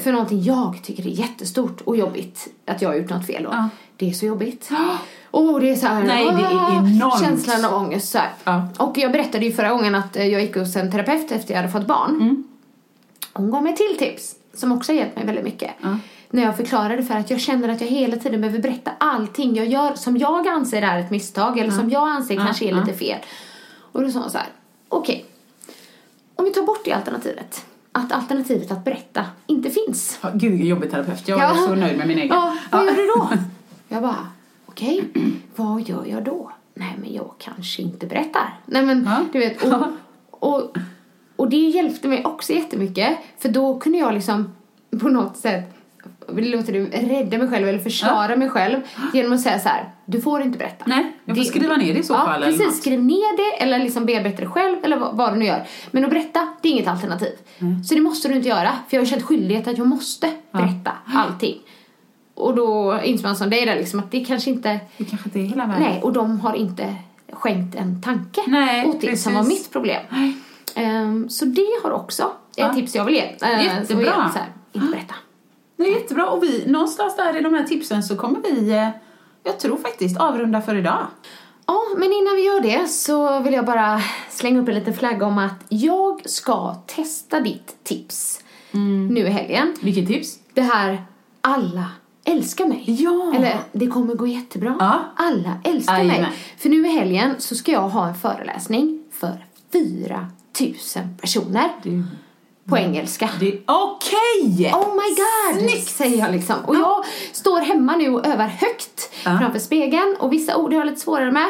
[0.07, 3.51] För någonting jag tycker är jättestort och jobbigt att jag har gjort något fel då.
[3.53, 3.69] Ja.
[3.97, 4.71] Det är så jobbigt.
[5.31, 7.21] Och det är så här, Nej, det är ah, enormt.
[7.21, 8.19] Känslan av ångest så.
[8.45, 8.69] Ja.
[8.79, 11.61] Och jag berättade ju förra gången att eh, jag gick hos en terapeut efter jag
[11.61, 12.11] hade fått barn.
[12.11, 12.45] Mm.
[13.33, 15.71] Hon gav mig till tips som också har hjälpt mig väldigt mycket.
[16.31, 19.67] När jag förklarade för att jag känner att jag hela tiden behöver berätta allting jag
[19.67, 23.19] gör som jag anser är ett misstag eller som jag anser kanske är lite fel.
[23.93, 24.49] Och då sa hon så här,
[24.89, 25.25] okej,
[26.37, 27.65] om vi tar bort det alternativet,
[27.97, 30.19] att alternativet att berätta inte finns.
[30.23, 31.29] Ja, Gud, jobbig terapeut.
[31.29, 31.55] Jag är Ja.
[31.55, 32.29] så nöjd med min egen.
[32.37, 32.87] Ja, vad Ja.
[32.87, 33.29] gör du då?
[33.89, 34.27] Jag bara,
[34.67, 35.05] okej,
[35.57, 36.51] vad gör jag då?
[36.75, 38.55] Nej, men jag kanske inte berättar.
[38.67, 39.25] Nej, men Ja.
[39.33, 39.83] du vet, och,
[40.31, 40.77] och,
[41.37, 43.19] och det hjälpte mig också jättemycket.
[43.39, 44.53] För då kunde jag liksom
[45.01, 45.75] på något sätt
[46.29, 48.81] låter det, rädda mig själv eller försvara mig själv
[49.15, 50.85] genom att säga så här, du får inte berätta.
[50.89, 52.81] Nej, jag får skriva ner det i så ja, fall eller precis.
[52.81, 55.67] Skriv ner det eller liksom bearbeta det själv eller vad, vad du nu gör.
[55.91, 57.33] Men att berätta, det är inget alternativ.
[57.89, 58.73] Så det måste du inte göra.
[58.89, 61.59] För jag har känt skyldighet att jag måste berätta allting.
[62.35, 65.39] Och då inser man som dig där liksom att det kanske inte, Det kanske inte
[65.41, 65.83] är hela världen.
[65.83, 66.95] nej, och de har inte
[67.33, 70.03] skänkt en tanke Nej, åt det som var mitt problem.
[70.75, 72.75] Ehm, så det har också ett Ja.
[72.75, 73.23] tips jag vill ge.
[73.23, 74.31] Uh, Jättebra.
[74.33, 75.15] Så här, inte berätta.
[75.77, 76.27] Det är jättebra.
[76.27, 78.89] Och vi, någonstans där i de här tipsen så kommer vi, eh,
[79.43, 81.07] jag tror faktiskt, avrunda för idag.
[81.67, 84.01] Ja, men innan vi gör det så vill jag bara
[84.31, 88.41] slänga upp en liten flagga om att jag ska testa ditt tips
[89.11, 89.75] nu i helgen.
[89.81, 90.39] Vilket tips?
[90.55, 91.05] Det här
[91.41, 91.91] alla
[92.25, 92.85] älskar mig.
[92.87, 93.33] Ja.
[93.37, 94.77] Eller det kommer gå jättebra.
[94.79, 95.01] Ja.
[95.17, 96.07] Alla älskar mig.
[96.07, 96.33] Jajamän.
[96.59, 100.27] För nu i helgen så ska jag ha en föreläsning för 4
[100.61, 100.75] 000
[101.21, 101.71] personer
[102.69, 103.31] på engelska.
[103.41, 104.73] Det- Okej!
[104.75, 105.61] Oh my god!
[105.71, 105.89] Snyggt!
[105.89, 106.57] Säger jag liksom.
[106.65, 109.39] Och jag står hemma nu och övar högt Ja.
[109.41, 111.47] framför spegeln och vissa ord har jag lite svårare med.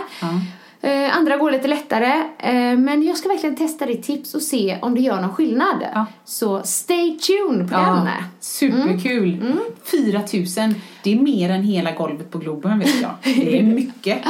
[0.81, 2.13] Eh, andra går lite lättare.
[2.39, 5.85] Eh, men jag ska verkligen testa ditt tips och se om det gör någon skillnad.
[6.25, 8.09] Så stay tuned på den.
[8.41, 9.57] superkul.
[9.91, 10.19] 4
[10.65, 13.11] 000, det är mer än hela golvet på Globen vet jag.
[13.23, 14.19] Det är mycket.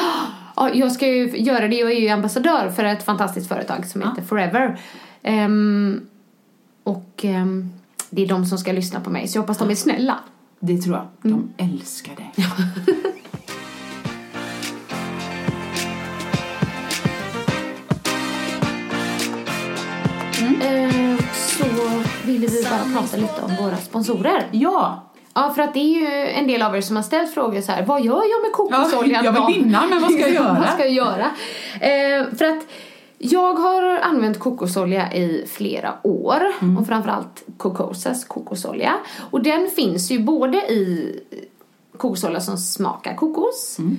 [0.59, 1.77] Ja, jag ska ju göra det.
[1.77, 4.81] Jag är ju ambassadör för ett fantastiskt företag som heter Forever.
[5.23, 6.01] Ehm,
[6.87, 7.73] och ehm,
[8.11, 9.29] det är de som ska lyssna på mig.
[9.29, 10.19] Så jag hoppas de är snälla.
[10.61, 11.33] Det tror jag.
[11.33, 12.33] De älskar dig.
[20.63, 21.65] Ehm, så
[22.27, 24.47] ville vi bara prata lite om våra sponsorer.
[24.53, 25.03] Ja,
[25.39, 27.73] Ja, för att det är ju en del av er som har ställt frågor så
[27.73, 30.59] här, vad gör jag med kokosoljan Ja, jag vill vinna, men vad ska jag göra?
[30.61, 31.31] vad ska jag göra?
[31.81, 32.63] Eh, för att
[33.19, 36.79] jag har använt kokosolja i flera år Mm.
[36.79, 38.95] och framförallt Cocosas kokosolja.
[39.31, 41.13] Och den finns ju både i
[41.97, 43.97] kokosolja som smakar kokos Mm.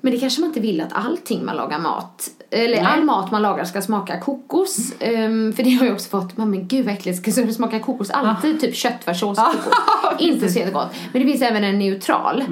[0.00, 3.42] men det kanske man inte vill att allting man lagar mat, eller all mat man
[3.42, 4.92] lagar ska smaka kokos.
[5.00, 7.80] Ehm, för det har jag också fått, "Men men gud vad äckligt, ska det smaka
[7.80, 8.60] kokos alltid?
[8.60, 9.72] Typ köttfärssås kokos.
[10.18, 10.88] inte så jättegott.
[11.12, 12.44] Men det finns även en neutral.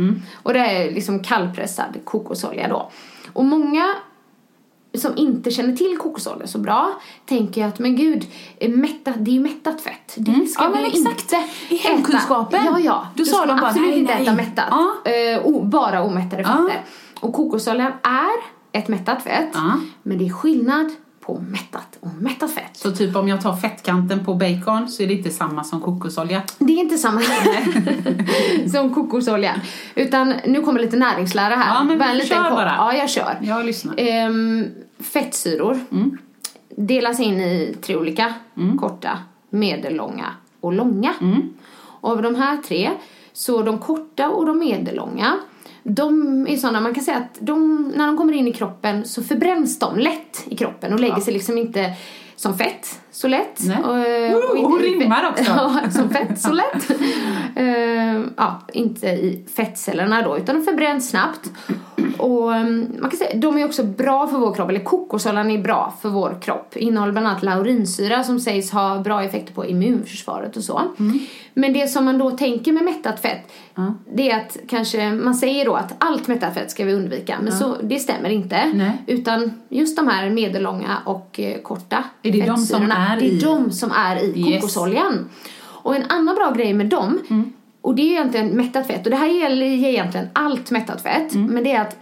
[0.42, 2.90] Och det är liksom kallpressad kokosolja då.
[3.32, 3.94] Och många
[4.98, 6.90] som inte känner till kokosolja så bra
[7.26, 8.26] tänker jag att men gud,
[8.58, 10.14] eh, mättat, det är ju mättat fett.
[10.16, 11.20] Det ska Ja, vi men ju exakt.
[11.32, 11.36] inte
[11.74, 11.88] I äta.
[11.88, 12.60] hemkunskapen.
[12.64, 13.06] Ja, ja.
[13.14, 14.22] Då Du sa de bara, absolut nej, inte nej.
[14.22, 14.64] äta mättat.
[14.70, 15.40] Ja.
[15.44, 16.48] O, bara omättade Ja.
[16.48, 16.82] fetter.
[17.20, 19.50] Och kokosoljan är ett mättat fett.
[19.54, 19.72] Ja.
[20.02, 20.90] Men det är skillnad
[21.20, 22.70] på mättat och mättat fett.
[22.76, 26.42] Så typ om jag tar fettkanten på bacon så är det inte samma som kokosolja.
[26.58, 27.20] Det är inte samma
[28.72, 29.54] som kokosolja.
[29.94, 31.74] Utan nu kommer lite näringslära här.
[31.74, 32.74] Ja, men Bara kör kort- bara.
[32.78, 33.38] Ja, jag kör.
[33.42, 33.94] Jag lyssnar.
[33.98, 34.64] Ehm,
[34.98, 36.18] fettsyror Mm.
[36.68, 38.34] delas in i tre olika.
[38.80, 39.18] Korta,
[39.50, 40.26] medellånga
[40.60, 41.14] och långa.
[41.20, 41.54] Mm.
[41.78, 42.90] Och av de här tre,
[43.32, 45.38] så de korta och de medellånga,
[45.82, 49.22] de är sådana, man kan säga att de, när de kommer in i kroppen så
[49.22, 51.92] förbränns de lätt i kroppen och lägger sig liksom inte
[52.36, 53.60] som fett så lätt.
[53.84, 55.44] Och, Oh, hon rimmar också.
[55.56, 56.90] Ja, som fett så lätt.
[57.56, 61.50] Ehm, ja, inte i fettcellerna då, utan de förbränns snabbt.
[62.18, 65.62] Och ehm, man kan säga, de är också bra för vår kropp, eller kokosoljan är
[65.62, 66.76] bra för vår kropp.
[66.76, 70.82] Innehåller bland annat laurinsyra som sägs ha bra effekter på immunförsvaret och så.
[71.54, 73.52] Men det som man då tänker med mättat fett,
[74.14, 77.52] det är att kanske, man säger då att allt mättat fett ska vi undvika, men
[77.52, 78.70] så, det stämmer inte.
[78.74, 78.92] Nej.
[79.06, 83.26] Utan just de här medellånga och eh, korta Är det de som fettsyrorna, är det
[83.26, 84.60] är i- de som är i Yes.
[84.60, 85.30] kokosoljan.
[85.64, 87.18] Och en annan bra grej med dem,
[87.82, 91.64] och det är egentligen mättat fett, och det här gäller egentligen allt mättat fett, men
[91.64, 91.96] det är att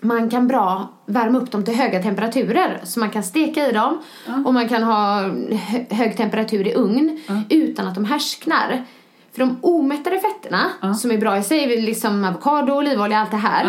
[0.00, 2.80] man kan bra värma upp dem till höga temperaturer.
[2.84, 3.98] Så man kan steka i dem
[4.46, 5.20] och man kan ha
[5.52, 8.84] hö- hög temperatur i ugn utan att de härsknar.
[9.32, 13.64] För de omättade fetterna, som är bra i sig, liksom avokado, olivolja, allt det här.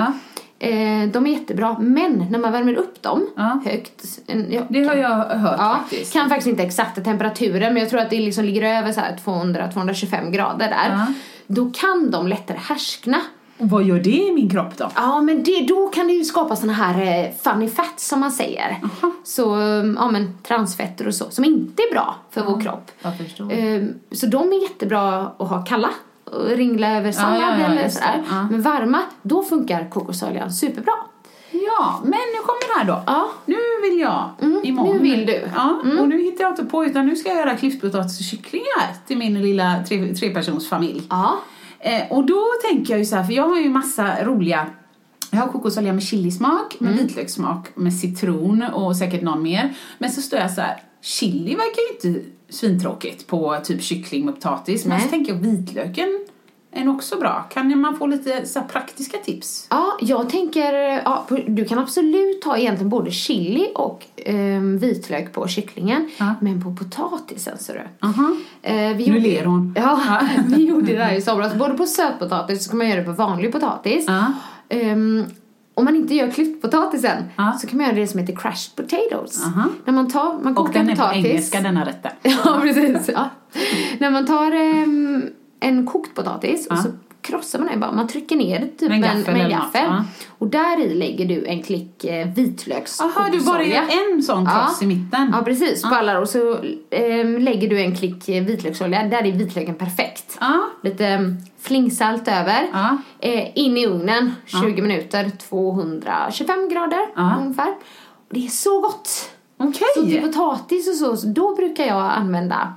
[0.60, 0.68] Ja.
[0.68, 3.60] Eh, de är jättebra, men när man värmer upp dem Ja.
[3.66, 4.06] högt.
[4.50, 6.14] Ja, Det har jag hört Ja, faktiskt.
[6.14, 9.18] kan faktiskt inte exakta temperaturen men jag tror att det liksom ligger över så här
[9.26, 10.90] 200-225 grader där.
[10.90, 11.06] Ja.
[11.48, 13.18] Då kan de lättare härskna.
[13.60, 14.90] Och vad gör det i min kropp då?
[14.96, 18.32] Ja men det, då kan det ju skapa såna här eh, funny fats som man
[18.32, 18.78] säger.
[19.24, 22.92] Så, um, ja men transfetter och så som inte är bra för vår kropp.
[23.02, 23.52] Jag förstår.
[23.54, 25.90] Ehm, Så de är jättebra att ha kalla
[26.56, 28.04] ringla över sallad ja, ja, eller just det.
[28.06, 28.24] sådär.
[28.30, 28.48] Ja.
[28.52, 30.94] Men varma, då funkar kokosoljan superbra.
[31.52, 33.04] Ja, men nu kommer det här då.
[33.08, 33.30] Ja.
[33.46, 34.98] Nu vill jag Mm, imorgon.
[34.98, 35.36] nu vill du.
[35.38, 35.52] Mm.
[35.56, 39.06] Ja, och nu hittar jag inte på utan nu ska jag göra klipppotatis och kycklingar
[39.08, 41.04] till min lilla tre, trepersonsfamilj.
[41.10, 41.38] Ja.
[41.80, 44.66] Eh, och då tänker jag ju så här, för jag har ju massa roliga
[45.32, 47.06] jag har kokosolja med chilismak, med Mm.
[47.08, 49.74] vitlökssmak, med citron och säkert någon mer.
[49.98, 54.36] Men så står jag så här, chili verkar ju inte svintråkigt på typ kyckling med
[54.36, 54.86] potatis.
[54.86, 55.06] Men Nej.
[55.06, 56.10] så tänker jag vitlöken
[56.72, 57.46] är också bra.
[57.54, 59.68] Kan man få lite så praktiska tips?
[59.70, 60.74] Ja, jag tänker,
[61.06, 66.10] ja, du kan absolut ha egentligen både chili och ehm, vitlök på kycklingen.
[66.18, 66.36] Ja.
[66.42, 68.08] Men på potatisen ser du.
[68.08, 68.36] Aha.
[68.62, 69.74] Eh, vi Nu gjorde- ler hon.
[69.78, 71.54] Ja, vi gjorde det här i somras.
[71.56, 74.06] Både på sötpotatis så kan man göra det på vanlig potatis.
[74.08, 74.34] Ja.
[74.70, 75.26] Ehm,
[75.78, 77.58] om man inte gör klyftpotatisen Ja.
[77.62, 79.46] så kan man göra det som heter crushed potatoes.
[79.46, 79.70] Aha.
[79.86, 81.26] När man tar, man Och kokar den är på potatis.
[81.26, 82.12] engelska denna rätten.
[82.46, 83.10] Ja, precis.
[83.14, 83.30] Ja.
[84.00, 85.24] När man tar ehm,
[85.60, 86.82] en kokt potatis och Ja.
[86.84, 86.90] så
[87.22, 87.92] krossar man den bara.
[87.92, 89.82] Man trycker ner det typ Med en gaffel med en gaffel.
[89.86, 90.04] ja.
[90.38, 93.28] Och där i lägger du en klick eh, vitlökskokosolja.
[93.28, 95.30] Jaha, du bara gör en sån kross i mitten?
[95.34, 95.82] Ja, precis.
[95.82, 96.58] På alla och så
[96.92, 99.04] ehm, lägger du en klick eh, vitlöksolja.
[99.04, 100.40] Där är vitlöken perfekt.
[100.84, 101.38] Lite um,
[101.68, 102.68] flingsalt över.
[102.74, 102.98] Ja.
[103.20, 107.36] Eh, in i ugnen 20 minuter, 225 grader Ja.
[107.42, 107.70] ungefär.
[108.30, 109.10] Och det är så gott!
[109.60, 109.88] Okej.
[109.96, 112.74] Så till potatis och så, så då brukar jag använda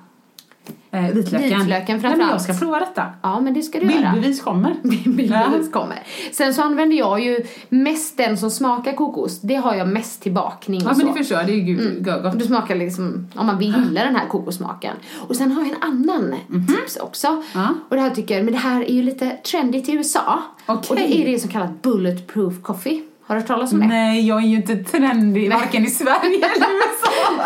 [0.92, 1.58] Eh, vitlöken.
[1.58, 2.32] Vitlöken Nej, men framförallt.
[2.32, 3.06] jag ska prova detta.
[3.22, 4.12] Ja, men det ska du göra.
[4.12, 4.76] Bildbevis kommer.
[4.82, 6.02] Bildbevis kommer.
[6.32, 9.40] Sen så använder jag ju mest den som smakar kokos.
[9.40, 11.46] Det har jag mest till bakning och Ja, men det förstår jag.
[11.46, 12.22] Det är ju mm.
[12.22, 12.38] gott.
[12.38, 14.96] Du smakar liksom, om man vill gilla den här kokossmaken.
[15.28, 16.34] Och sen har jag en annan
[16.68, 17.42] tips också.
[17.54, 17.68] Ja.
[17.88, 20.42] Och det här tycker jag, men det här är ju lite trendigt i USA.
[20.66, 20.90] Okej.
[20.90, 23.02] Och det är det som kallas bulletproof coffee.
[23.26, 23.86] Har du hört talas om det?
[23.86, 27.44] Nej, jag är ju inte trendig varken i Sverige eller USA.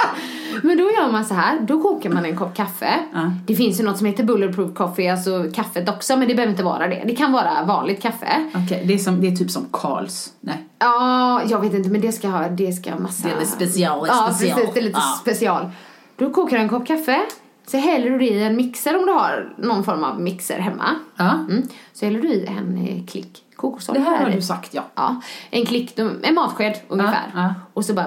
[0.63, 2.95] Men då gör man så här, då kokar man en kopp kaffe.
[3.15, 3.31] Ja.
[3.47, 6.63] Det finns ju något som heter bulletproof coffee, alltså kaffet också, men det behöver inte
[6.65, 7.03] vara det.
[7.07, 8.51] Det kan vara vanligt kaffe.
[8.65, 10.33] Okej, det, är som, det är typ som Karls.
[10.41, 10.65] Nej.
[10.79, 13.29] Ja, jag vet inte, men det ska ha, det ska ha massa...
[13.29, 14.59] Det är lite special, Ja, special.
[14.59, 15.19] precis, det är lite Ja.
[15.21, 15.71] special.
[16.17, 17.21] Då kokar du en kopp kaffe,
[17.67, 20.85] så häller du i en mixer om du har någon form av mixer hemma.
[21.17, 21.31] Ja.
[21.33, 21.63] Mm.
[21.93, 24.01] Så häller du i en eh, klick kokosolja.
[24.03, 24.83] Det här har du sagt, ja.
[24.95, 27.23] Ja, en klick, en matsked ungefär.
[27.35, 27.55] ja.
[27.75, 28.07] Och så bara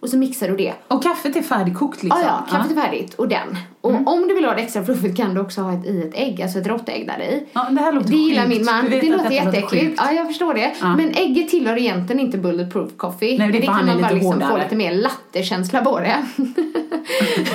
[0.00, 0.74] och så mixar du det.
[0.88, 2.20] Och kaffet är färdigkokt liksom?
[2.24, 3.56] Ja, ja, kaffet är färdigt och den.
[3.80, 6.10] Och om du vill ha det extra fluffigt kan du också ha ett, i ett
[6.14, 7.46] ägg, alltså ett råttägg där i.
[7.52, 8.56] Ja, det här låter Det gillar sjukt.
[8.56, 8.84] min man.
[8.84, 9.94] Du vet Det att låter jätteäckligt.
[9.96, 10.72] Ja, jag förstår det.
[10.80, 10.96] Ja.
[10.96, 13.38] Men ägget tillhör egentligen inte bulletproof coffee.
[13.38, 14.62] Nej, det det kan man bara liksom få hårdare.
[14.62, 16.16] lite mer lattekänsla på det.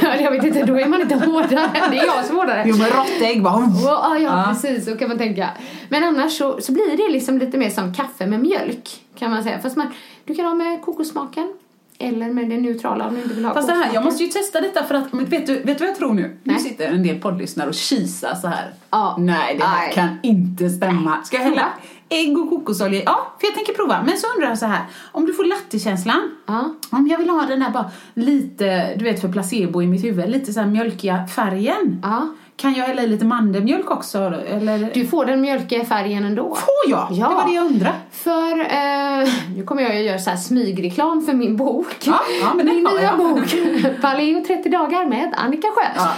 [0.01, 1.69] ja, jag vet inte, då är man inte hårdare.
[1.91, 2.63] Det är jag som är hårdare.
[2.67, 3.71] Jo, men råttägg bara...
[3.83, 4.45] Ja, ja, Ja.
[4.49, 5.49] precis, så kan man tänka.
[5.89, 8.89] Men annars så, så blir det liksom lite mer som kaffe med mjölk,
[9.19, 9.59] kan man säga.
[9.59, 9.87] Fast man,
[10.25, 11.53] Du kan ha med kokossmaken.
[11.97, 14.29] Eller med det neutrala om du inte vill ha Fast det här, jag måste ju
[14.29, 16.21] testa detta för att, men vet du, vet du vad jag tror nu?
[16.21, 16.59] Nu Nej.
[16.59, 18.73] sitter en del poddlyssnare och kisar så här.
[18.89, 19.15] Ja.
[19.19, 21.23] Nej, det här kan inte stämma.
[21.23, 21.73] Ska jag hälla
[22.09, 23.01] ägg och kokosolja?
[23.05, 24.03] Ja, för jag tänker prova.
[24.03, 26.31] Men så undrar jag så här, om du får lattekänslan.
[26.45, 26.73] Ja.
[26.89, 30.29] Om jag vill ha den där bara lite, du vet för placebo i mitt huvud,
[30.29, 31.99] lite så här mjölkiga färgen.
[32.03, 32.27] Ja.
[32.57, 34.19] Kan jag hälla i lite mandelmjölk också?
[34.47, 34.91] Eller?
[34.93, 36.55] Du får den mjölkiga färgen ändå.
[36.55, 37.07] Får jag?
[37.11, 37.29] Ja.
[37.29, 37.95] Det var det jag undrade.
[38.11, 41.95] För, eh, nu kommer jag att göra så här smygreklam för min bok.
[42.05, 43.17] Ja, ja, men min nya jag.
[43.17, 43.55] bok,
[44.01, 45.87] Paleo 30 dagar med Annika Sjö.
[45.95, 46.11] Ja.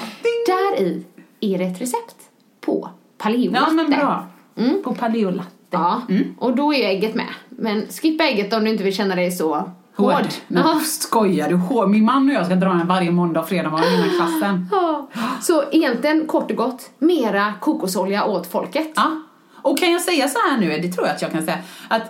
[0.48, 1.06] Där i
[1.40, 2.16] är det ett recept
[2.62, 4.26] på paleo Ja, men bra.
[4.58, 4.84] Mm.
[4.84, 5.48] På paleolatte.
[5.70, 6.02] Ja,
[6.38, 7.28] och då är ägget med.
[7.50, 10.14] Men skippa ägget om du inte vill känna dig så hård.
[10.14, 10.26] Hård.
[10.48, 10.80] Ja.
[10.86, 11.56] skojar du?
[11.56, 14.68] Hår- Min man och jag ska dra en varje måndag och fredag morgon innan klassen.
[14.72, 15.08] Ja.
[15.42, 18.92] Så egentligen kort och gott, mera kokosolja åt folket.
[18.96, 19.22] Ja.
[19.62, 22.02] Och kan jag säga så här nu, det tror jag att jag kan säga, att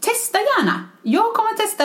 [0.00, 0.72] testa gärna.
[1.02, 1.24] Jag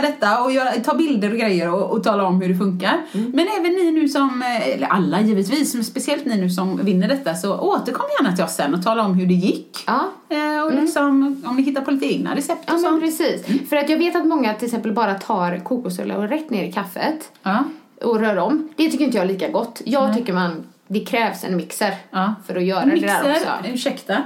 [0.02, 2.98] testa detta och göra, ta bilder och grejer och, och tala om hur det funkar.
[3.12, 3.32] Mm.
[3.32, 7.08] Men även ni nu som, eh, eller alla givetvis, men speciellt ni nu som vinner
[7.08, 9.84] detta, så återkom gärna till oss sen och tala om hur det gick.
[9.88, 10.00] Ja.
[10.30, 13.02] Eh, och liksom, om ni hittar på lite egna recept Ja och men sånt.
[13.04, 13.70] precis.
[13.70, 16.72] För att jag vet att många till exempel bara tar kokosolja och rätt ner i
[16.72, 17.64] kaffet Ja.
[18.02, 18.70] och rör om.
[18.76, 19.82] Det tycker inte jag är lika gott.
[19.86, 22.36] Jag tycker man, det krävs en mixer Ja.
[22.48, 23.70] för att göra det där Mixer, också.
[23.74, 24.18] ursäkta.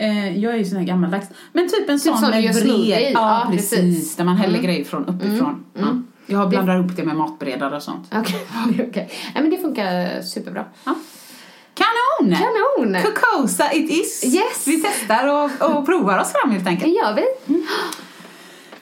[0.00, 1.26] Eh, jag är ju sån här gammaldags.
[1.52, 2.66] Men typ en sån sån med bred.
[2.88, 3.70] Ja, Ja, precis.
[3.70, 3.78] precis.
[3.84, 4.16] Mm.
[4.16, 5.64] Där man häller grejer från uppifrån.
[5.74, 5.86] Ja.
[6.26, 8.08] Jag blandar ihop det med matberedare och sånt.
[8.14, 8.46] Okej,
[8.88, 9.10] okej.
[9.34, 10.64] Nej men det funkar superbra.
[10.84, 10.94] Ja.
[11.74, 12.36] Kanon!
[12.36, 13.02] Kanon!
[13.02, 14.24] Kokosa it is!
[14.34, 14.66] Yes.
[14.66, 16.94] Vi testar och, och provar oss fram helt Det enkelt.
[16.96, 17.24] gör vi.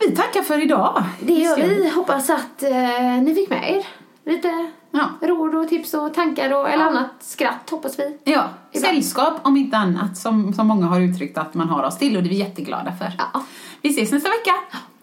[0.01, 1.05] Vi tackar för idag.
[1.21, 1.89] Det gör vi.
[1.91, 3.87] Hoppas att eh, ni fick med er
[4.33, 5.09] lite Ja.
[5.21, 8.19] råd och tips och tankar och, eller annat skratt hoppas vi.
[8.25, 8.95] Ja, Ibland.
[8.95, 12.23] sällskap om inte annat som, som många har uttryckt att man har oss till och
[12.23, 13.13] det är vi jätteglada för.
[13.19, 13.43] Ja.
[13.83, 14.55] Vi ses nästa vecka.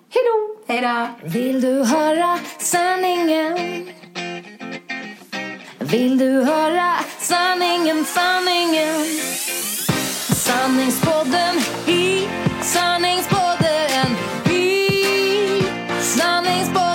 [0.10, 0.74] Hej då!
[0.74, 1.28] Hej då!
[1.30, 3.58] Vill du höra sanningen?
[5.80, 9.06] Vill du höra sanningen, sanningen?
[10.36, 11.56] Sanningspodden
[11.88, 12.28] i
[12.62, 14.08] sanningspodden
[14.50, 14.90] i
[16.02, 16.95] sanningspodden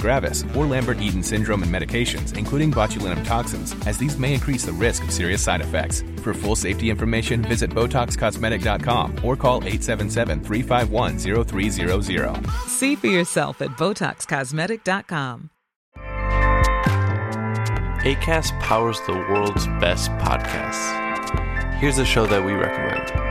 [0.01, 5.03] gravis, or Lambert-Eaton syndrome and medications, including botulinum toxins, as these may increase the risk
[5.03, 6.03] of serious side effects.
[6.23, 12.51] For full safety information, visit BotoxCosmetic.com or call 877-351-0300.
[12.67, 15.49] See for yourself at BotoxCosmetic.com.
[18.01, 21.75] ACAST powers the world's best podcasts.
[21.75, 23.30] Here's a show that we recommend.